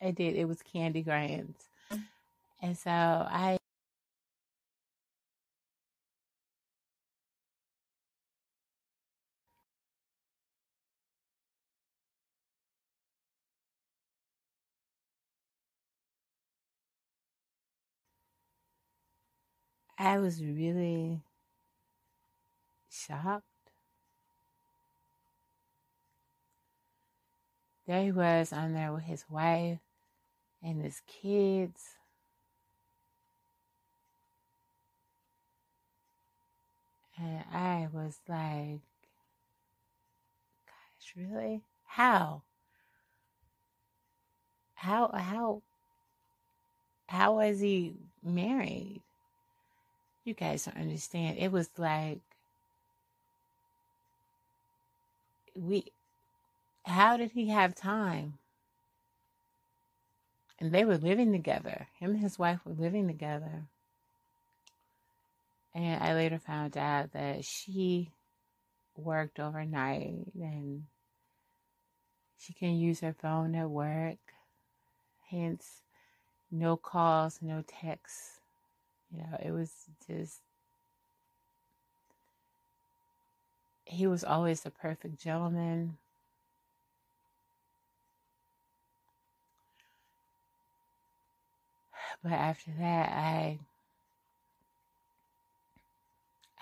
I 0.01 0.11
did. 0.11 0.35
It 0.35 0.47
was 0.47 0.61
Candy 0.61 1.01
Grains. 1.01 1.55
Mm. 1.91 2.03
And 2.61 2.77
so 2.77 2.91
I 2.91 3.58
I 19.99 20.17
was 20.17 20.41
really 20.41 21.21
shocked 22.89 23.43
There 27.89 28.03
he 28.03 28.11
was 28.11 28.53
on 28.53 28.73
there 28.75 28.93
with 28.93 29.05
his 29.05 29.25
wife 29.31 29.79
and 30.61 30.79
his 30.83 31.01
kids. 31.07 31.95
And 37.17 37.43
I 37.51 37.87
was 37.91 38.19
like, 38.27 38.81
gosh, 40.67 41.13
really? 41.17 41.63
How? 41.83 42.43
How, 44.75 45.09
how, 45.15 45.63
how 47.07 47.37
was 47.37 47.59
he 47.59 47.95
married? 48.23 49.01
You 50.29 50.35
guys 50.35 50.65
don't 50.65 50.77
understand. 50.77 51.39
It 51.39 51.51
was 51.51 51.69
like, 51.77 52.19
we, 55.55 55.85
how 56.85 57.17
did 57.17 57.31
he 57.31 57.49
have 57.49 57.73
time? 57.73 58.35
and 60.59 60.71
they 60.71 60.83
were 60.83 60.97
living 60.97 61.31
together. 61.31 61.87
Him 61.99 62.11
and 62.11 62.19
his 62.19 62.37
wife 62.37 62.59
were 62.65 62.73
living 62.73 63.07
together. 63.07 63.63
And 65.73 66.03
I 66.03 66.13
later 66.13 66.39
found 66.39 66.77
out 66.77 67.13
that 67.13 67.45
she 67.45 68.09
worked 68.97 69.39
overnight 69.39 70.25
and 70.35 70.83
she 72.37 72.53
can 72.53 72.77
use 72.77 72.99
her 72.99 73.13
phone 73.13 73.55
at 73.55 73.69
work. 73.69 74.17
Hence, 75.29 75.81
no 76.51 76.75
calls, 76.75 77.39
no 77.41 77.63
texts. 77.65 78.38
You 79.11 79.19
know, 79.19 79.37
it 79.43 79.51
was 79.51 79.71
just, 80.07 80.39
he 83.85 84.07
was 84.07 84.23
always 84.23 84.61
the 84.61 84.71
perfect 84.71 85.19
gentleman. 85.19 85.97
But 92.23 92.33
after 92.33 92.71
that, 92.79 93.09
I, 93.11 93.59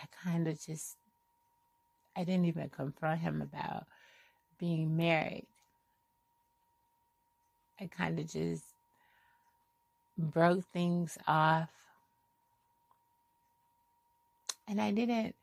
I 0.02 0.06
kind 0.24 0.48
of 0.48 0.62
just, 0.62 0.98
I 2.16 2.24
didn't 2.24 2.46
even 2.46 2.70
confront 2.70 3.22
him 3.22 3.42
about 3.42 3.86
being 4.60 4.96
married. 4.96 5.48
I 7.80 7.88
kind 7.88 8.20
of 8.20 8.32
just 8.32 8.64
broke 10.18 10.66
things 10.74 11.18
off. 11.28 11.70
And 14.68 14.82
I 14.82 14.92
didn't 14.92 15.36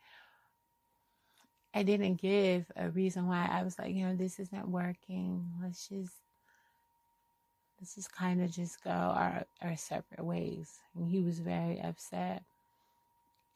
I 1.75 1.83
didn't 1.83 2.17
give 2.17 2.71
a 2.77 2.91
reason 2.91 3.27
why 3.27 3.49
I 3.51 3.63
was 3.63 3.79
like, 3.79 3.95
you 3.95 4.07
know, 4.07 4.15
this 4.15 4.39
isn't 4.39 4.69
working. 4.69 5.51
Let's 5.63 5.89
just 5.89 6.15
let's 7.81 7.95
just 7.95 8.13
kind 8.13 8.43
of 8.43 8.51
just 8.51 8.83
go 8.85 8.91
our 8.91 9.45
our 9.63 9.77
separate 9.77 10.25
ways. 10.25 10.79
And 10.97 11.09
he 11.09 11.23
was 11.23 11.41
very 11.41 11.81
upset. 11.81 12.43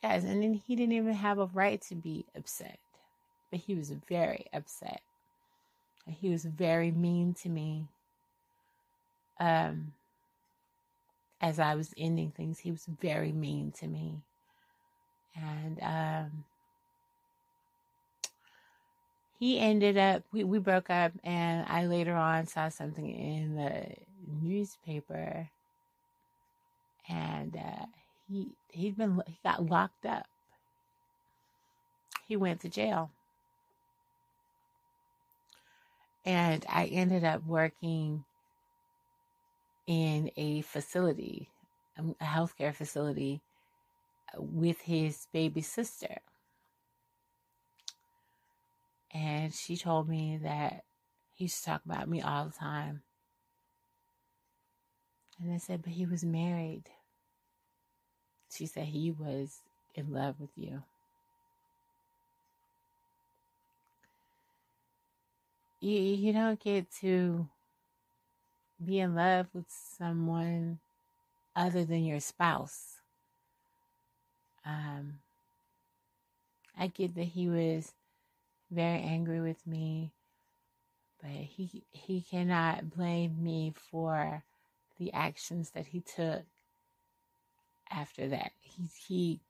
Guys, 0.03 0.25
and 0.25 0.43
then 0.43 0.55
he 0.55 0.77
didn't 0.77 0.93
even 0.95 1.15
have 1.15 1.39
a 1.39 1.47
right 1.47 1.81
to 1.83 1.95
be 1.95 2.27
upset. 2.37 2.79
But 3.51 3.61
he 3.61 3.75
was 3.75 3.91
very 4.09 4.47
upset. 4.53 5.01
And 6.07 6.15
He 6.17 6.31
was 6.31 6.45
very 6.45 6.91
mean 6.91 7.35
to 7.43 7.49
me. 7.49 7.89
Um 9.41 9.93
as 11.41 11.59
I 11.61 11.75
was 11.77 11.95
ending 11.97 12.33
things, 12.33 12.59
he 12.61 12.71
was 12.73 12.87
very 12.87 13.33
mean 13.33 13.73
to 13.79 13.87
me. 13.87 14.23
And 15.37 15.79
um, 15.83 16.45
he 19.39 19.59
ended 19.59 19.97
up, 19.97 20.23
we, 20.33 20.45
we 20.45 20.59
broke 20.59 20.91
up, 20.91 21.13
and 21.23 21.65
I 21.69 21.87
later 21.87 22.15
on 22.15 22.47
saw 22.47 22.69
something 22.69 23.09
in 23.09 23.55
the 23.57 23.87
newspaper. 24.43 25.49
And 27.09 27.57
uh, 27.57 27.87
he 28.29 28.49
he'd 28.69 28.97
been 28.97 29.23
he 29.27 29.39
got 29.43 29.65
locked 29.65 30.05
up. 30.05 30.27
He 32.27 32.37
went 32.37 32.61
to 32.61 32.69
jail. 32.69 33.11
And 36.27 36.67
I 36.69 36.87
ended 36.87 37.25
up 37.25 37.47
working 37.47 38.25
in 39.87 40.31
a 40.37 40.61
facility, 40.61 41.49
um, 41.99 42.15
a 42.21 42.25
healthcare 42.25 42.75
facility, 42.75 43.41
with 44.37 44.81
his 44.81 45.27
baby 45.33 45.63
sister. 45.63 46.19
And 49.13 49.55
she 49.55 49.77
told 49.77 50.09
me 50.09 50.39
that 50.43 50.85
he 51.35 51.45
used 51.45 51.59
to 51.59 51.71
talk 51.71 51.83
about 51.85 52.09
me 52.09 52.21
all 52.21 52.47
the 52.47 52.53
time. 52.53 53.03
And 55.41 55.53
I 55.53 55.59
said, 55.59 55.83
but 55.83 55.93
he 55.93 56.05
was 56.05 56.25
married. 56.25 56.85
She 58.51 58.67
said 58.67 58.85
he 58.87 59.13
was 59.13 59.61
in 59.95 60.13
love 60.13 60.37
with 60.41 60.51
you. 60.57 60.83
You, 65.81 65.99
you 66.01 66.33
don't 66.33 66.59
get 66.59 66.91
to 67.01 67.49
be 68.85 68.99
in 68.99 69.15
love 69.15 69.47
with 69.55 69.67
someone 69.69 70.81
other 71.55 71.85
than 71.85 72.05
your 72.05 72.21
spouse. 72.21 72.98
Um, 74.69 75.21
I 76.79 76.89
get 76.89 77.17
that 77.17 77.25
he 77.25 77.49
was 77.49 77.93
very 78.71 79.01
angry 79.01 79.41
with 79.41 79.67
me, 79.67 80.13
but 81.23 81.31
he 81.31 81.85
he 81.91 82.21
cannot 82.23 82.91
blame 82.91 83.43
me 83.43 83.75
for 83.91 84.45
the 84.99 85.13
actions 85.15 85.71
that 85.71 85.87
he 85.89 86.01
took 86.01 86.43
after 87.91 88.29
that. 88.29 88.53
He 88.61 88.85
he 89.07 89.41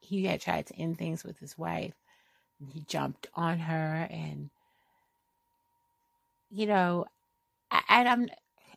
he 0.00 0.24
had 0.24 0.40
tried 0.40 0.66
to 0.68 0.76
end 0.76 0.98
things 0.98 1.24
with 1.24 1.38
his 1.38 1.58
wife. 1.58 1.94
He 2.72 2.80
jumped 2.82 3.26
on 3.34 3.58
her 3.58 4.08
and 4.10 4.50
you 6.50 6.66
know, 6.66 7.06
I, 7.70 7.82
I'm 7.90 8.28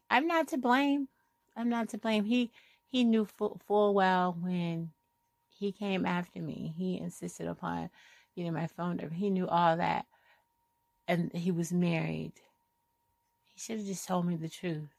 I'm 0.10 0.28
not 0.28 0.50
to 0.50 0.58
blame. 0.58 1.08
I'm 1.56 1.70
not 1.70 1.90
to 1.90 1.98
blame. 2.00 2.26
He 2.26 2.52
he 2.90 3.04
knew 3.06 3.26
full, 3.26 3.62
full 3.68 3.94
well 3.94 4.36
when 4.40 4.92
he 5.58 5.72
came 5.72 6.06
after 6.06 6.40
me. 6.42 6.74
He 6.78 7.00
insisted 7.00 7.48
upon 7.48 7.90
getting 8.36 8.54
my 8.54 8.68
phone 8.68 8.98
number. 8.98 9.14
He 9.14 9.30
knew 9.30 9.48
all 9.48 9.78
that, 9.78 10.06
and 11.08 11.32
he 11.34 11.52
was 11.52 11.72
married. 11.72 12.34
He 13.54 13.60
should 13.60 13.80
have 13.80 13.88
just 13.88 14.08
told 14.08 14.26
me 14.26 14.36
the 14.36 14.50
truth. 14.50 14.90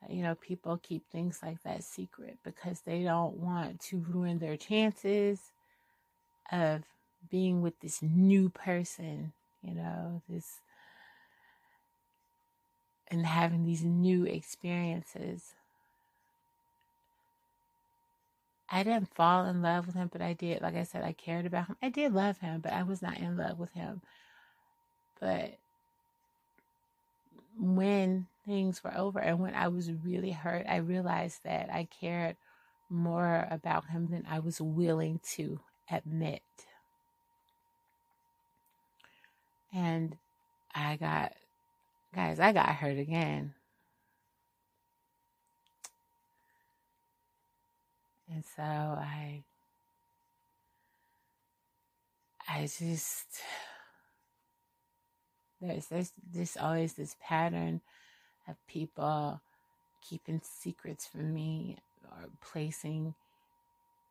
But, 0.00 0.10
you 0.10 0.22
know, 0.22 0.34
people 0.34 0.78
keep 0.82 1.08
things 1.10 1.40
like 1.42 1.62
that 1.62 1.82
secret 1.82 2.38
because 2.44 2.80
they 2.80 3.02
don't 3.02 3.38
want 3.38 3.80
to 3.82 4.04
ruin 4.08 4.38
their 4.38 4.56
chances 4.56 5.40
of 6.52 6.82
being 7.30 7.62
with 7.62 7.80
this 7.80 8.02
new 8.02 8.50
person. 8.50 9.32
You 9.62 9.74
know, 9.74 10.22
this 10.28 10.60
and 13.08 13.24
having 13.24 13.64
these 13.64 13.82
new 13.82 14.24
experiences. 14.24 15.54
I 18.74 18.82
didn't 18.82 19.14
fall 19.14 19.46
in 19.46 19.62
love 19.62 19.86
with 19.86 19.94
him, 19.94 20.10
but 20.12 20.20
I 20.20 20.32
did. 20.32 20.60
Like 20.60 20.74
I 20.74 20.82
said, 20.82 21.04
I 21.04 21.12
cared 21.12 21.46
about 21.46 21.68
him. 21.68 21.76
I 21.80 21.90
did 21.90 22.12
love 22.12 22.38
him, 22.38 22.60
but 22.60 22.72
I 22.72 22.82
was 22.82 23.00
not 23.00 23.18
in 23.18 23.36
love 23.36 23.60
with 23.60 23.72
him. 23.72 24.02
But 25.20 25.58
when 27.56 28.26
things 28.44 28.82
were 28.82 28.96
over 28.96 29.20
and 29.20 29.38
when 29.38 29.54
I 29.54 29.68
was 29.68 29.92
really 29.92 30.32
hurt, 30.32 30.66
I 30.68 30.78
realized 30.78 31.44
that 31.44 31.70
I 31.72 31.86
cared 32.00 32.36
more 32.90 33.46
about 33.48 33.86
him 33.86 34.08
than 34.08 34.26
I 34.28 34.40
was 34.40 34.60
willing 34.60 35.20
to 35.34 35.60
admit. 35.88 36.42
And 39.72 40.16
I 40.74 40.96
got 40.96 41.32
Guys, 42.14 42.38
I 42.38 42.52
got 42.52 42.68
hurt 42.68 42.98
again. 42.98 43.54
And 48.34 48.44
so 48.56 48.62
I 48.62 49.44
I 52.48 52.62
just 52.62 53.26
there's 55.60 55.86
there's 55.86 56.12
just 56.34 56.58
always 56.58 56.94
this 56.94 57.14
pattern 57.22 57.80
of 58.48 58.56
people 58.66 59.40
keeping 60.02 60.40
secrets 60.42 61.06
from 61.06 61.32
me 61.32 61.78
or 62.10 62.28
placing 62.40 63.14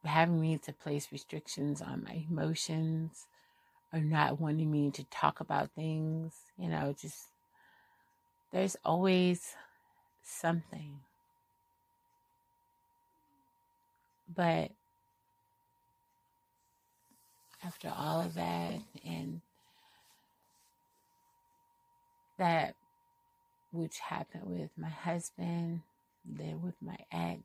having 0.06 0.40
me 0.40 0.58
to 0.58 0.72
place 0.72 1.10
restrictions 1.12 1.82
on 1.82 2.06
my 2.06 2.26
emotions 2.30 3.28
or 3.94 4.00
not 4.00 4.40
wanting 4.40 4.72
me 4.72 4.90
to 4.92 5.04
talk 5.06 5.40
about 5.42 5.72
things, 5.72 6.34
you 6.58 6.70
know, 6.70 6.95
just 7.00 7.28
there's 8.52 8.78
always 8.86 9.54
something. 10.24 11.00
But 14.28 14.71
after 17.63 17.91
all 17.95 18.21
of 18.21 18.34
that 18.36 18.80
and 19.05 19.41
that 22.38 22.76
which 23.71 23.99
happened 23.99 24.43
with 24.45 24.69
my 24.78 24.89
husband, 24.89 25.82
then 26.26 26.61
with 26.61 26.76
my 26.82 26.97
ex, 27.11 27.41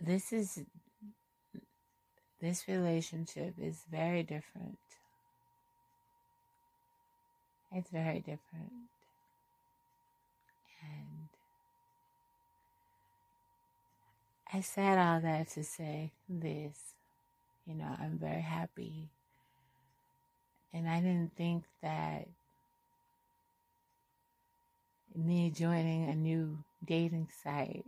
this 0.00 0.32
is 0.32 0.62
this 2.40 2.66
relationship 2.66 3.54
is 3.58 3.84
very 3.90 4.22
different 4.22 4.78
it's 7.74 7.90
very 7.90 8.18
different. 8.18 8.72
And 10.82 11.21
I 14.54 14.60
said 14.60 14.98
all 14.98 15.20
that 15.20 15.48
to 15.52 15.64
say 15.64 16.12
this. 16.28 16.76
You 17.66 17.74
know, 17.74 17.88
I'm 17.98 18.18
very 18.18 18.42
happy. 18.42 19.08
And 20.74 20.88
I 20.88 21.00
didn't 21.00 21.34
think 21.36 21.64
that 21.82 22.28
me 25.14 25.50
joining 25.50 26.08
a 26.08 26.14
new 26.14 26.58
dating 26.84 27.28
site 27.42 27.84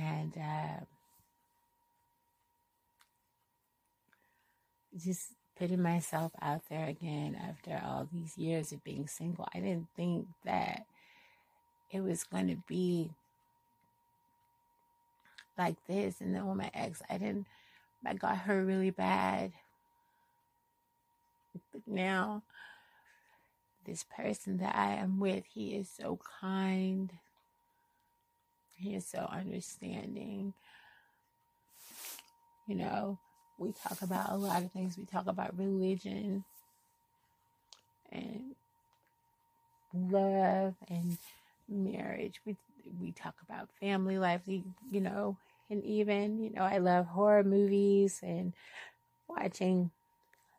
and 0.00 0.32
uh, 0.36 0.84
just 4.98 5.28
putting 5.56 5.82
myself 5.82 6.32
out 6.42 6.62
there 6.68 6.86
again 6.88 7.36
after 7.40 7.80
all 7.84 8.08
these 8.12 8.36
years 8.36 8.72
of 8.72 8.82
being 8.82 9.06
single, 9.06 9.46
I 9.54 9.60
didn't 9.60 9.88
think 9.96 10.26
that 10.44 10.86
it 11.92 12.00
was 12.00 12.24
going 12.24 12.48
to 12.48 12.56
be 12.66 13.12
like 15.58 15.76
this. 15.86 16.20
And 16.20 16.34
then 16.34 16.46
with 16.46 16.56
my 16.58 16.70
ex, 16.74 17.02
I 17.08 17.18
didn't, 17.18 17.46
I 18.04 18.14
got 18.14 18.38
hurt 18.38 18.64
really 18.64 18.90
bad. 18.90 19.52
But 21.72 21.82
now, 21.86 22.42
this 23.86 24.04
person 24.16 24.58
that 24.58 24.74
I 24.74 24.94
am 24.94 25.18
with, 25.20 25.44
he 25.46 25.74
is 25.76 25.88
so 25.88 26.18
kind. 26.40 27.12
He 28.74 28.94
is 28.94 29.06
so 29.06 29.20
understanding. 29.30 30.54
You 32.66 32.74
know, 32.76 33.18
we 33.58 33.72
talk 33.72 34.02
about 34.02 34.30
a 34.30 34.36
lot 34.36 34.62
of 34.62 34.72
things. 34.72 34.98
We 34.98 35.04
talk 35.04 35.26
about 35.26 35.56
religion 35.58 36.44
and 38.12 38.54
love 39.94 40.74
and 40.88 41.16
marriage. 41.68 42.40
We 42.44 42.56
we 43.00 43.12
talk 43.12 43.34
about 43.48 43.68
family 43.80 44.18
life, 44.18 44.42
We, 44.46 44.62
you 44.90 45.00
know, 45.00 45.36
and 45.70 45.84
even, 45.84 46.38
you 46.38 46.50
know, 46.50 46.62
I 46.62 46.78
love 46.78 47.06
horror 47.06 47.44
movies 47.44 48.20
and 48.22 48.52
watching 49.28 49.90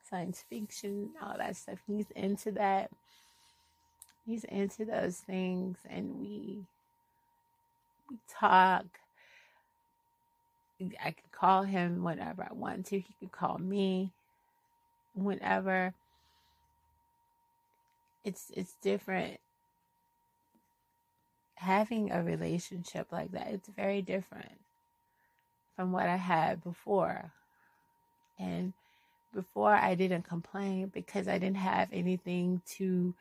science 0.10 0.44
fiction, 0.50 1.12
all 1.22 1.38
that 1.38 1.56
stuff. 1.56 1.80
He's 1.88 2.12
into 2.16 2.52
that. 2.54 2.90
He's 4.26 4.44
into 4.46 4.86
those 4.86 5.18
things 5.18 5.78
and 5.90 6.16
we 6.20 6.66
we 8.10 8.18
talk. 8.30 8.86
I 11.04 11.12
could 11.12 11.32
call 11.32 11.64
him 11.64 12.04
whenever 12.04 12.44
I 12.44 12.54
want 12.54 12.86
to. 12.88 13.00
He 13.00 13.16
could 13.20 13.32
call 13.32 13.58
me 13.58 14.12
whenever. 15.14 15.94
It's 18.24 18.52
it's 18.56 18.76
different 18.82 19.40
having 21.56 22.12
a 22.12 22.24
relationship 22.24 23.08
like 23.12 23.32
that. 23.32 23.48
It's 23.48 23.70
very 23.70 24.02
different 24.02 24.60
from 25.78 25.94
what 25.94 26.08
I 26.08 26.18
had 26.18 26.62
before. 26.62 27.32
And 28.38 28.74
before 29.34 29.74
I 29.74 29.96
didn't 29.96 30.24
complain 30.24 30.92
because 30.94 31.28
I 31.28 31.38
didn't 31.38 31.58
have 31.58 31.90
anything 31.94 32.62
to 32.78 33.14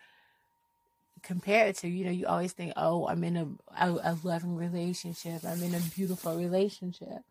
compare 1.22 1.66
it 1.66 1.76
to. 1.78 1.88
You 1.88 2.06
know, 2.06 2.10
you 2.10 2.26
always 2.26 2.52
think, 2.52 2.72
oh, 2.76 3.06
I'm 3.06 3.22
in 3.22 3.36
a, 3.36 3.46
a, 3.78 3.90
a 3.92 4.18
loving 4.24 4.56
relationship, 4.56 5.42
I'm 5.44 5.62
in 5.62 5.74
a 5.74 5.80
beautiful 5.94 6.36
relationship. 6.36 7.22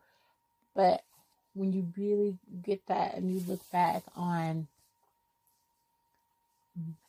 But 0.74 1.02
when 1.54 1.72
you 1.72 1.92
really 1.96 2.36
get 2.62 2.86
that 2.86 3.14
and 3.16 3.32
you 3.32 3.40
look 3.46 3.68
back 3.72 4.02
on, 4.14 4.68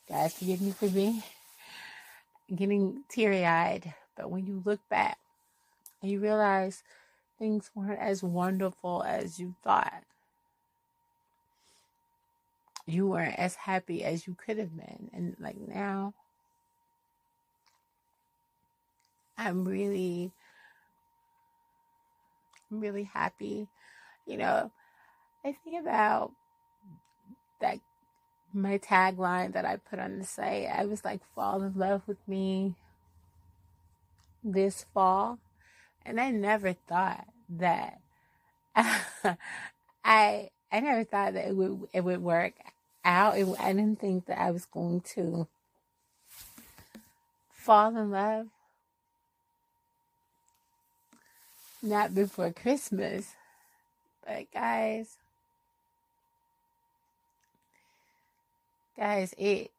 guys, 0.08 0.34
forgive 0.34 0.60
me 0.60 0.72
for 0.72 0.88
being 0.88 1.22
getting 2.54 3.04
teary 3.08 3.44
eyed, 3.44 3.94
but 4.16 4.30
when 4.30 4.46
you 4.46 4.62
look 4.64 4.80
back 4.88 5.18
and 6.02 6.10
you 6.10 6.18
realize 6.18 6.82
things 7.38 7.70
weren't 7.74 8.00
as 8.00 8.22
wonderful 8.22 9.02
as 9.06 9.38
you 9.38 9.54
thought. 9.62 10.02
You 12.86 13.06
weren't 13.06 13.38
as 13.38 13.54
happy 13.54 14.02
as 14.02 14.26
you 14.26 14.34
could 14.34 14.58
have 14.58 14.76
been. 14.76 15.10
And 15.12 15.36
like 15.38 15.56
now, 15.58 16.14
I'm 19.36 19.64
really, 19.64 20.32
really 22.70 23.04
happy. 23.04 23.68
You 24.26 24.38
know, 24.38 24.70
I 25.44 25.52
think 25.52 25.80
about 25.80 26.32
that, 27.60 27.78
my 28.52 28.78
tagline 28.78 29.52
that 29.52 29.64
I 29.64 29.76
put 29.76 29.98
on 29.98 30.18
the 30.18 30.24
site. 30.24 30.66
I 30.66 30.86
was 30.86 31.04
like, 31.04 31.20
fall 31.34 31.62
in 31.62 31.74
love 31.74 32.02
with 32.06 32.18
me 32.26 32.74
this 34.42 34.86
fall 34.94 35.38
and 36.08 36.18
I 36.18 36.30
never 36.30 36.72
thought 36.72 37.26
that 37.50 38.00
I 40.04 40.50
I 40.72 40.80
never 40.80 41.04
thought 41.04 41.34
that 41.34 41.48
it 41.48 41.54
would 41.56 41.88
it 41.92 42.00
would 42.02 42.22
work 42.22 42.54
out. 43.04 43.38
It, 43.38 43.46
I 43.60 43.72
didn't 43.72 44.00
think 44.00 44.26
that 44.26 44.40
I 44.40 44.50
was 44.50 44.64
going 44.64 45.02
to 45.16 45.46
fall 47.52 47.94
in 47.96 48.10
love. 48.10 48.46
Not 51.82 52.14
before 52.14 52.52
Christmas. 52.52 53.34
But 54.26 54.50
guys, 54.52 55.16
guys, 58.96 59.34
it 59.36 59.70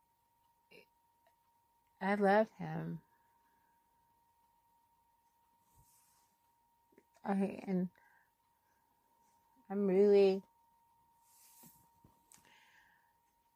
I 2.01 2.15
love 2.15 2.47
him. 2.59 2.99
Okay, 7.29 7.63
and 7.67 7.89
I'm 9.69 9.85
really, 9.85 10.41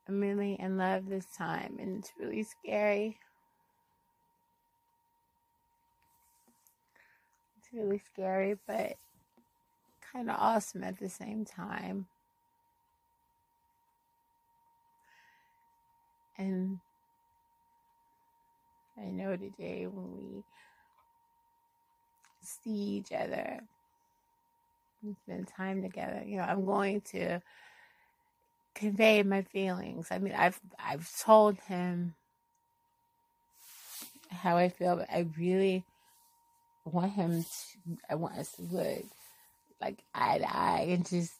I'm 0.07 0.19
really 0.19 0.53
in 0.59 0.77
love 0.77 1.07
this 1.07 1.25
time, 1.35 1.77
and 1.79 1.97
it's 1.97 2.11
really 2.19 2.43
scary. 2.43 3.17
It's 7.57 7.73
really 7.73 7.99
scary, 8.13 8.57
but 8.67 8.97
kind 10.13 10.29
of 10.29 10.35
awesome 10.37 10.83
at 10.83 10.99
the 10.99 11.09
same 11.09 11.43
time. 11.43 12.05
And 16.37 16.79
I 18.99 19.05
know 19.05 19.35
today 19.35 19.87
when 19.87 20.15
we 20.15 20.43
see 22.63 22.69
each 22.71 23.11
other 23.11 23.61
spend 25.25 25.47
time 25.47 25.81
together. 25.81 26.23
You 26.25 26.37
know, 26.37 26.43
I'm 26.43 26.65
going 26.65 27.01
to 27.11 27.41
convey 28.75 29.23
my 29.23 29.41
feelings. 29.43 30.07
I 30.11 30.19
mean, 30.19 30.33
I've 30.33 30.59
I've 30.79 31.09
told 31.19 31.59
him 31.61 32.15
how 34.29 34.57
I 34.57 34.69
feel, 34.69 34.97
but 34.97 35.09
I 35.09 35.27
really 35.37 35.83
want 36.85 37.11
him 37.13 37.43
to. 37.43 37.97
I 38.09 38.15
want 38.15 38.37
us 38.37 38.51
to 38.53 38.61
look 38.63 39.05
like 39.81 39.99
eye 40.13 40.37
to 40.37 40.55
eye 40.55 40.87
and 40.89 41.07
just 41.07 41.33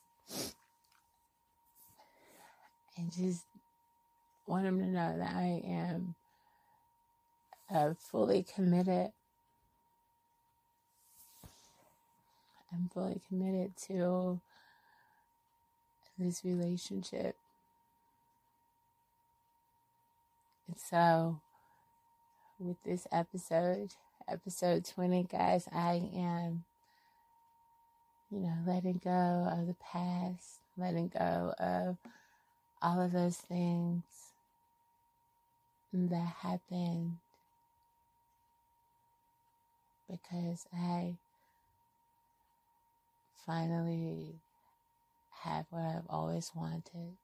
and 2.98 3.12
just 3.12 3.44
want 4.46 4.66
him 4.66 4.80
to 4.80 4.86
know 4.86 5.18
that 5.18 5.36
I 5.36 5.62
am 5.66 6.16
uh, 7.74 7.94
fully 8.12 8.46
committed 8.56 9.12
I'm 12.74 12.90
fully 12.94 13.22
committed 13.28 13.78
to 13.88 14.42
this 16.18 16.44
relationship. 16.44 17.36
And 20.68 20.80
so, 20.80 21.40
with 22.60 22.78
this 22.84 23.08
episode, 23.12 23.94
episode 24.28 24.86
20, 24.86 25.24
guys, 25.24 25.68
I 25.72 26.10
am, 26.16 26.64
you 28.32 28.40
know, 28.40 28.56
letting 28.66 29.00
go 29.04 29.48
of 29.52 29.68
the 29.68 29.76
past, 29.76 30.60
letting 30.78 31.10
go 31.10 31.54
of 31.60 31.98
all 32.82 33.02
of 33.02 33.12
those 33.12 33.38
things 33.38 34.04
that 35.94 36.34
happened 36.42 37.18
because 40.10 40.66
I 40.74 41.18
finally 43.46 44.36
have 45.42 45.66
what 45.70 45.84
I've 45.84 46.10
always 46.10 46.52
wanted. 46.56 47.18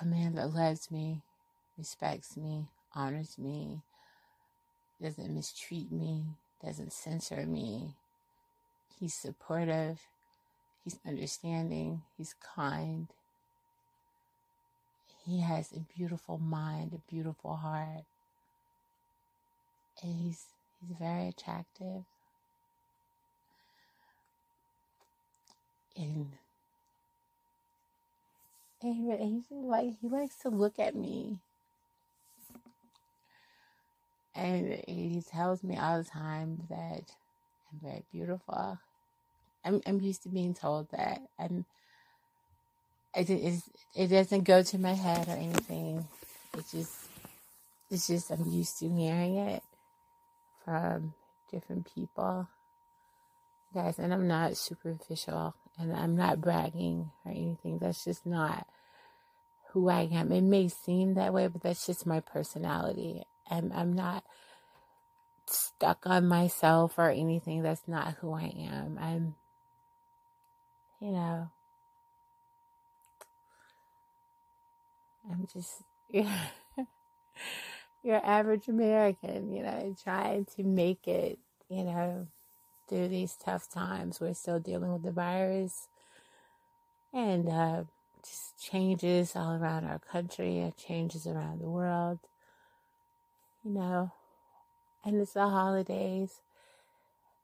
A 0.00 0.04
man 0.04 0.34
that 0.34 0.52
loves 0.52 0.90
me, 0.90 1.22
respects 1.78 2.36
me, 2.36 2.68
honors 2.94 3.38
me, 3.38 3.82
doesn't 5.00 5.34
mistreat 5.34 5.90
me, 5.90 6.24
doesn't 6.64 6.92
censor 6.92 7.46
me. 7.46 7.94
He's 8.98 9.14
supportive, 9.14 10.00
he's 10.84 10.98
understanding, 11.06 12.02
he's 12.16 12.34
kind. 12.54 13.08
He 15.24 15.40
has 15.40 15.72
a 15.72 15.80
beautiful 15.96 16.38
mind, 16.38 16.92
a 16.92 17.10
beautiful 17.10 17.56
heart. 17.56 18.04
And 20.02 20.14
he's 20.16 20.46
he's 20.80 20.96
very 20.98 21.28
attractive. 21.28 22.04
And 26.00 26.32
And 28.82 28.94
he, 29.48 29.54
like 29.56 29.96
he 30.00 30.08
likes 30.08 30.36
to 30.42 30.48
look 30.48 30.78
at 30.78 30.94
me. 30.94 31.38
And 34.34 34.82
he 34.86 35.22
tells 35.30 35.62
me 35.62 35.76
all 35.76 35.98
the 35.98 36.08
time 36.08 36.66
that 36.70 37.02
I'm 37.72 37.80
very 37.82 38.04
beautiful. 38.12 38.78
I'm 39.64 39.82
I'm 39.86 40.00
used 40.00 40.22
to 40.24 40.30
being 40.30 40.54
told 40.54 40.90
that. 40.92 41.20
I'm 41.38 41.66
it, 43.14 43.28
it, 43.28 43.62
it 43.96 44.06
doesn't 44.08 44.44
go 44.44 44.62
to 44.62 44.78
my 44.78 44.94
head 44.94 45.28
or 45.28 45.32
anything. 45.32 46.06
It 46.56 46.64
just 46.72 46.94
it's 47.90 48.06
just 48.06 48.30
I'm 48.30 48.46
used 48.50 48.78
to 48.78 48.88
hearing 48.88 49.36
it 49.36 49.62
from 50.64 51.14
different 51.50 51.92
people. 51.94 52.48
Guys, 53.74 53.98
and 53.98 54.14
I'm 54.14 54.28
not 54.28 54.56
superficial 54.56 55.54
and 55.78 55.94
I'm 55.94 56.16
not 56.16 56.40
bragging 56.40 57.10
or 57.24 57.32
anything. 57.32 57.78
That's 57.78 58.04
just 58.04 58.26
not 58.26 58.66
who 59.70 59.88
I 59.88 60.08
am. 60.12 60.32
It 60.32 60.42
may 60.42 60.68
seem 60.68 61.14
that 61.14 61.32
way, 61.32 61.46
but 61.46 61.62
that's 61.62 61.86
just 61.86 62.06
my 62.06 62.20
personality. 62.20 63.22
I'm 63.50 63.72
I'm 63.74 63.92
not 63.92 64.24
stuck 65.46 66.06
on 66.06 66.26
myself 66.26 66.98
or 66.98 67.10
anything. 67.10 67.62
That's 67.62 67.86
not 67.88 68.16
who 68.20 68.32
I 68.32 68.52
am. 68.58 68.98
I'm 69.00 69.34
you 71.00 71.12
know 71.12 71.48
I'm 75.30 75.46
just 75.52 75.82
yeah 76.10 76.46
your 78.02 78.24
average 78.24 78.68
American, 78.68 79.52
you 79.52 79.62
know, 79.62 79.94
trying 80.02 80.46
to 80.56 80.62
make 80.62 81.06
it, 81.06 81.38
you 81.68 81.84
know, 81.84 82.26
through 82.90 83.08
these 83.08 83.36
tough 83.42 83.70
times. 83.70 84.20
We're 84.20 84.34
still 84.34 84.58
dealing 84.58 84.92
with 84.92 85.02
the 85.02 85.12
virus 85.12 85.88
and 87.14 87.48
uh, 87.48 87.84
just 88.22 88.60
changes 88.60 89.34
all 89.34 89.52
around 89.52 89.86
our 89.86 90.00
country, 90.00 90.70
changes 90.76 91.26
around 91.26 91.60
the 91.60 91.70
world, 91.70 92.18
you 93.64 93.70
know. 93.70 94.12
And 95.04 95.18
it's 95.20 95.32
the 95.32 95.48
holidays, 95.48 96.40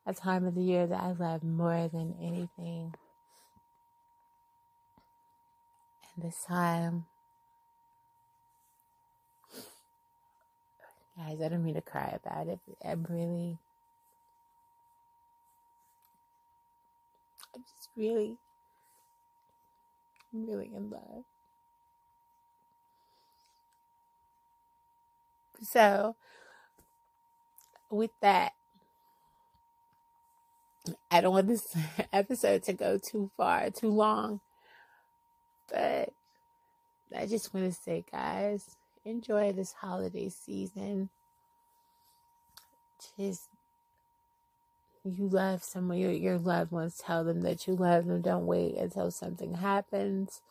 a 0.04 0.12
time 0.12 0.44
of 0.44 0.54
the 0.54 0.62
year 0.62 0.86
that 0.86 1.00
I 1.00 1.12
love 1.12 1.42
more 1.42 1.88
than 1.88 2.14
anything. 2.20 2.94
And 6.14 6.24
this 6.24 6.44
time, 6.46 7.06
Guys, 11.16 11.40
I 11.40 11.48
don't 11.48 11.64
mean 11.64 11.74
to 11.74 11.80
cry 11.80 12.18
about 12.22 12.48
it. 12.48 12.58
I'm 12.84 13.06
really, 13.08 13.56
I'm 17.56 17.62
just 17.62 17.88
really, 17.96 18.36
really 20.32 20.70
in 20.74 20.90
love. 20.90 21.24
So, 25.62 26.16
with 27.90 28.10
that, 28.20 28.52
I 31.10 31.22
don't 31.22 31.32
want 31.32 31.48
this 31.48 31.74
episode 32.12 32.62
to 32.64 32.74
go 32.74 32.98
too 32.98 33.30
far, 33.38 33.70
too 33.70 33.88
long, 33.88 34.40
but 35.72 36.10
I 37.16 37.26
just 37.26 37.54
want 37.54 37.72
to 37.72 37.80
say, 37.80 38.04
guys, 38.12 38.76
enjoy 39.04 39.52
this 39.52 39.72
holiday 39.72 40.28
season. 40.28 41.08
Just 43.18 43.48
you 45.06 45.28
love 45.28 45.62
someone, 45.64 45.98
your, 45.98 46.12
your 46.12 46.38
loved 46.38 46.72
ones, 46.72 47.00
tell 47.04 47.24
them 47.24 47.42
that 47.42 47.66
you 47.66 47.74
love 47.76 48.06
them. 48.06 48.22
Don't 48.22 48.46
wait 48.46 48.76
until 48.76 49.10
something 49.10 49.54
happens 49.54 50.42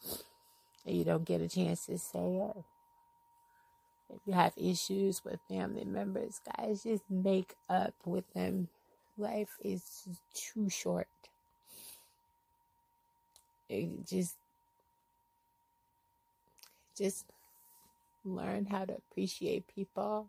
and 0.86 0.96
you 0.98 1.04
don't 1.04 1.26
get 1.26 1.42
a 1.42 1.48
chance 1.50 1.88
to 1.88 1.98
say 1.98 2.38
it. 2.50 2.64
If 4.10 4.22
you 4.26 4.34
have 4.34 4.54
issues 4.58 5.24
with 5.26 5.40
family 5.50 5.86
members, 5.86 6.42
guys, 6.58 6.84
just 6.84 7.04
make 7.10 7.56
up 7.70 7.96
with 8.06 8.32
them. 8.34 8.70
Life 9.18 9.58
is 9.64 10.08
too 10.34 10.70
short. 10.70 11.08
It 13.70 14.08
just, 14.08 14.36
just 16.98 17.26
learn 18.24 18.66
how 18.66 18.86
to 18.86 18.96
appreciate 18.96 19.66
people 19.74 20.28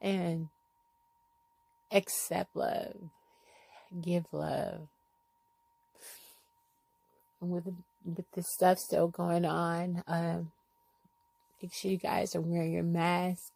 and 0.00 0.48
accept 1.92 2.56
love, 2.56 2.96
give 4.00 4.24
love. 4.32 4.88
And 7.40 7.50
with 7.50 7.66
with 8.04 8.30
the 8.32 8.42
stuff 8.42 8.78
still 8.78 9.08
going 9.08 9.44
on, 9.44 10.02
um, 10.06 10.52
make 11.60 11.72
sure 11.72 11.90
you 11.90 11.98
guys 11.98 12.34
are 12.34 12.40
wearing 12.40 12.72
your 12.72 12.82
mask. 12.82 13.52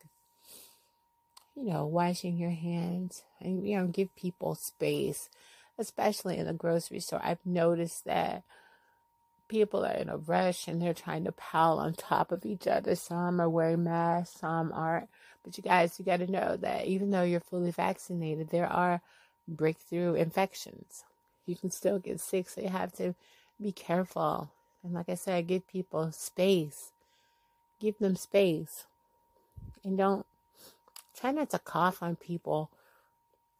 You 1.55 1.65
know, 1.73 1.87
washing 1.87 2.37
your 2.37 2.51
hands, 2.51 3.23
and 3.41 3.67
you 3.67 3.79
know, 3.79 3.87
give 3.87 4.15
people 4.15 4.55
space, 4.55 5.31
especially 5.79 6.37
in 6.37 6.47
the 6.47 6.53
grocery 6.53 7.01
store. 7.01 7.21
I've 7.23 7.45
noticed 7.47 8.05
that 8.05 8.43
people 9.49 9.85
are 9.85 9.95
in 9.95 10.09
a 10.09 10.17
rush 10.17 10.69
and 10.69 10.81
they're 10.81 10.95
trying 10.95 11.25
to 11.25 11.33
pile 11.33 11.79
on 11.79 11.95
top 11.95 12.33
of 12.33 12.45
each 12.45 12.67
other. 12.67 12.95
Some 12.95 13.41
are 13.41 13.49
wearing 13.49 13.85
masks, 13.85 14.41
some 14.41 14.73
aren't. 14.73 15.09
But 15.47 15.57
you 15.57 15.63
guys, 15.63 15.97
you 15.99 16.05
got 16.05 16.19
to 16.19 16.31
know 16.31 16.57
that 16.57 16.87
even 16.87 17.13
though 17.13 17.23
you're 17.23 17.39
fully 17.39 17.71
vaccinated, 17.71 18.51
there 18.51 18.67
are 18.67 19.01
breakthrough 19.47 20.15
infections. 20.15 21.05
You 21.47 21.55
can 21.55 21.71
still 21.71 22.01
get 22.01 22.19
sick, 22.19 22.49
so 22.49 22.61
you 22.61 22.69
have 22.69 22.93
to 22.95 23.15
be 23.63 23.71
careful. 23.71 24.51
And 24.83 24.93
like 24.93 25.09
I 25.09 25.15
said, 25.15 25.47
give 25.47 25.69
people 25.69 26.11
space. 26.11 26.91
Give 27.81 27.97
them 27.99 28.17
space. 28.17 28.87
And 29.85 29.97
don't 29.97 30.27
try 31.17 31.31
not 31.31 31.51
to 31.51 31.61
cough 31.61 32.03
on 32.03 32.17
people 32.17 32.71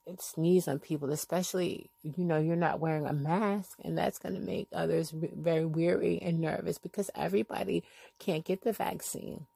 and 0.09 0.21
sneeze 0.21 0.67
on 0.67 0.81
people, 0.81 1.13
especially, 1.13 1.91
you 2.03 2.25
know, 2.25 2.39
you're 2.39 2.57
not 2.57 2.81
wearing 2.81 3.07
a 3.07 3.13
mask, 3.13 3.79
and 3.85 3.97
that's 3.97 4.19
going 4.19 4.35
to 4.35 4.41
make 4.41 4.67
others 4.73 5.13
very 5.13 5.65
weary 5.65 6.19
and 6.21 6.41
nervous 6.41 6.79
because 6.79 7.11
everybody 7.15 7.85
can't 8.19 8.45
get 8.45 8.63
the 8.63 8.73
vaccine. 8.73 9.47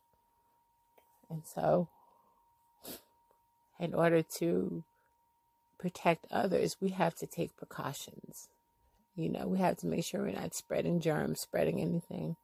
And 1.29 1.43
so, 1.45 1.89
in 3.81 3.95
order 3.95 4.23
to 4.39 4.85
protect 5.79 6.27
others, 6.31 6.77
we 6.81 6.91
have 6.91 7.15
to 7.17 7.27
take 7.27 7.57
precautions. 7.57 8.49
You 9.17 9.31
know, 9.31 9.47
we 9.49 9.59
have 9.59 9.79
to 9.79 9.87
make 9.87 10.05
sure 10.05 10.21
we're 10.21 10.33
not 10.33 10.55
spreading 10.55 11.01
germs, 11.01 11.41
spreading 11.41 11.81
anything. 11.81 12.37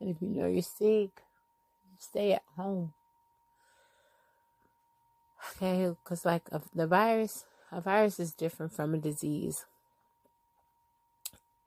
And 0.00 0.10
if 0.10 0.20
you 0.20 0.28
know 0.28 0.46
you're 0.46 0.62
sick, 0.62 1.10
stay 1.98 2.32
at 2.32 2.42
home. 2.56 2.92
Okay, 5.56 5.88
because 5.88 6.24
like 6.24 6.44
the 6.74 6.86
virus, 6.86 7.44
a 7.72 7.80
virus 7.80 8.20
is 8.20 8.32
different 8.32 8.72
from 8.72 8.94
a 8.94 8.98
disease. 8.98 9.64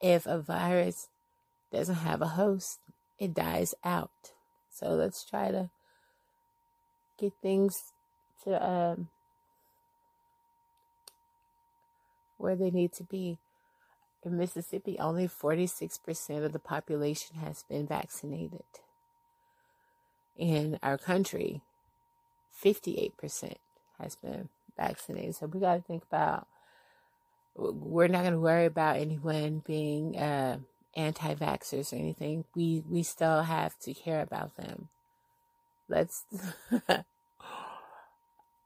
If 0.02 0.26
a 0.26 0.40
virus 0.40 1.10
doesn't 1.72 1.96
have 1.96 2.22
a 2.22 2.28
host, 2.28 2.80
it 3.20 3.34
dies 3.34 3.74
out. 3.84 4.12
So 4.70 4.90
let's 4.90 5.26
try 5.26 5.52
to 5.52 5.70
get 7.18 7.34
things 7.42 7.74
to 8.44 8.64
um, 8.64 9.10
where 12.38 12.56
they 12.56 12.72
need 12.72 12.94
to 12.94 13.04
be. 13.04 13.38
In 14.24 14.38
Mississippi, 14.38 14.98
only 15.00 15.28
46% 15.28 16.44
of 16.44 16.52
the 16.52 16.60
population 16.60 17.38
has 17.38 17.64
been 17.70 17.86
vaccinated. 17.86 18.64
In 20.36 20.80
our 20.82 20.98
country, 20.98 21.62
58% 22.64 23.54
has 24.00 24.16
been 24.16 24.50
vaccinated. 24.76 25.36
So 25.36 25.46
we 25.46 25.60
got 25.60 25.76
to 25.76 25.82
think 25.82 26.04
about. 26.04 26.48
We're 27.56 28.08
not 28.08 28.24
going 28.24 28.34
to 28.34 28.40
worry 28.40 28.66
about 28.66 28.98
anyone 28.98 29.64
being 29.66 30.18
uh, 30.18 30.58
anti-vaxxers 30.96 31.94
or 31.94 31.98
anything. 31.98 32.44
We 32.54 32.84
we 32.90 33.04
still 33.04 33.44
have 33.44 33.78
to 33.80 33.94
care 33.94 34.22
about 34.22 34.58
them. 34.58 34.90
Let's 35.88 36.26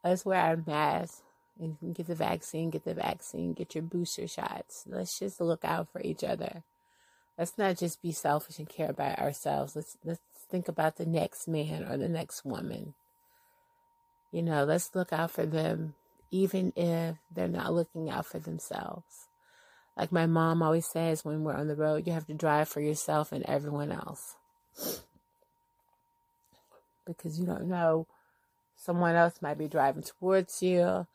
let's 0.04 0.26
wear 0.26 0.40
our 0.40 0.58
masks 0.66 1.22
and 1.60 1.96
get 1.96 2.08
the 2.08 2.16
vaccine. 2.16 2.70
Get 2.70 2.86
the 2.86 2.94
vaccine. 2.94 3.54
Get 3.54 3.76
your 3.76 3.84
booster 3.84 4.28
shots. 4.28 4.86
Let's 4.88 5.20
just 5.20 5.42
look 5.42 5.64
out 5.66 5.90
for 5.92 6.02
each 6.02 6.24
other. 6.24 6.64
Let's 7.38 7.58
not 7.58 7.78
just 7.78 8.02
be 8.02 8.12
selfish 8.12 8.60
and 8.60 8.70
care 8.70 8.90
about 8.90 9.20
ourselves. 9.20 9.76
Let's 9.76 9.98
let's 10.04 10.22
think 10.50 10.68
about 10.68 10.98
the 10.98 11.06
next 11.06 11.48
man 11.48 11.86
or 11.86 11.98
the 11.98 12.10
next 12.10 12.46
woman. 12.46 12.94
You 14.32 14.44
know, 14.44 14.64
let's 14.64 14.94
look 14.94 15.12
out 15.12 15.32
for 15.32 15.46
them 15.46 15.96
even 16.32 16.72
if 16.76 17.16
they're 17.34 17.48
not 17.48 17.74
looking 17.74 18.10
out 18.10 18.26
for 18.26 18.40
themselves. 18.40 19.28
Like 19.98 20.12
my 20.12 20.28
mom 20.28 20.62
always 20.62 20.86
says 20.86 21.26
when 21.26 21.44
we're 21.44 21.56
on 21.56 21.68
the 21.68 21.76
road, 21.76 22.08
you 22.08 22.14
have 22.14 22.28
to 22.28 22.34
drive 22.34 22.70
for 22.70 22.80
yourself 22.82 23.32
and 23.32 23.44
everyone 23.46 23.92
else. 23.92 24.36
Because 27.06 27.40
you 27.40 27.46
don't 27.46 27.68
know, 27.68 28.06
someone 28.78 29.16
else 29.16 29.42
might 29.42 29.58
be 29.58 29.68
driving 29.68 30.04
towards 30.04 30.62
you 30.62 31.08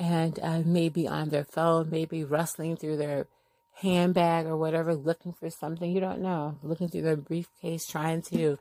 and 0.00 0.40
uh, 0.42 0.62
maybe 0.64 1.06
on 1.06 1.28
their 1.28 1.44
phone, 1.44 1.90
maybe 1.90 2.24
rustling 2.24 2.74
through 2.74 2.96
their 2.96 3.26
handbag 3.74 4.46
or 4.46 4.56
whatever, 4.56 4.94
looking 4.94 5.34
for 5.34 5.50
something 5.50 5.90
you 5.92 6.00
don't 6.00 6.22
know, 6.22 6.58
looking 6.62 6.88
through 6.88 7.02
their 7.02 7.16
briefcase, 7.16 7.86
trying 7.86 8.22
to, 8.22 8.58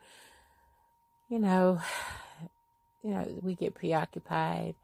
you 1.30 1.40
know, 1.40 1.80
you 3.04 3.12
know, 3.12 3.26
we 3.42 3.56
get 3.56 3.74
preoccupied 3.74 4.76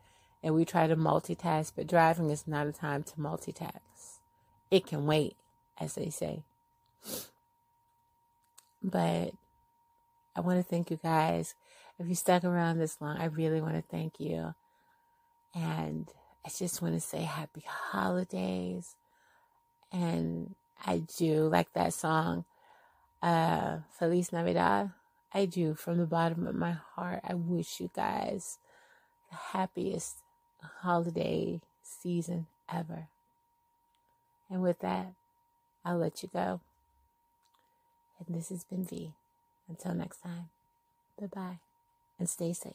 and 0.42 0.56
we 0.56 0.64
try 0.64 0.88
to 0.88 0.96
multitask, 0.96 1.74
but 1.76 1.88
driving 1.88 2.30
is 2.30 2.48
not 2.48 2.68
a 2.68 2.72
time 2.72 3.04
to 3.04 3.16
multitask. 3.16 4.20
It 4.72 4.88
can 4.88 5.06
wait, 5.06 5.36
as 5.78 5.96
they 5.96 6.10
say. 6.10 6.44
But 8.82 9.32
I 10.36 10.40
want 10.40 10.60
to 10.60 10.64
thank 10.64 10.90
you 10.90 10.98
guys. 11.04 11.54
If 12.00 12.08
you 12.08 12.16
stuck 12.16 12.46
around 12.46 12.78
this 12.78 13.02
long, 13.02 13.18
I 13.18 13.26
really 13.26 13.60
want 13.60 13.76
to 13.76 13.82
thank 13.82 14.20
you. 14.20 14.54
And 15.54 16.08
I 16.46 16.50
just 16.50 16.82
want 16.82 16.94
to 16.94 17.00
say 17.00 17.24
happy 17.24 17.64
holidays. 17.68 18.96
And 19.92 20.56
I 20.86 21.04
do 21.18 21.48
like 21.48 21.74
that 21.74 21.94
song, 21.94 22.46
uh, 23.22 23.78
Feliz 23.98 24.32
Navidad. 24.32 24.92
I 25.34 25.46
do 25.46 25.74
from 25.74 25.98
the 25.98 26.06
bottom 26.06 26.46
of 26.46 26.56
my 26.56 26.78
heart. 26.96 27.22
I 27.24 27.34
wish 27.34 27.80
you 27.80 27.90
guys 27.96 28.60
the 29.30 29.38
happiest 29.38 30.18
holiday 30.82 31.62
season 31.82 32.48
ever. 32.72 33.08
And 34.50 34.62
with 34.62 34.80
that, 34.80 35.14
I'll 35.84 35.98
let 35.98 36.22
you 36.22 36.30
go. 36.32 36.62
And 38.20 38.38
this 38.38 38.50
has 38.50 38.64
been 38.64 38.86
V. 38.86 39.14
Until 39.68 39.96
next 39.96 40.22
time, 40.22 40.50
bye 41.20 41.28
bye 41.28 41.60
and 42.20 42.30
stay 42.30 42.54
safe. 42.54 42.74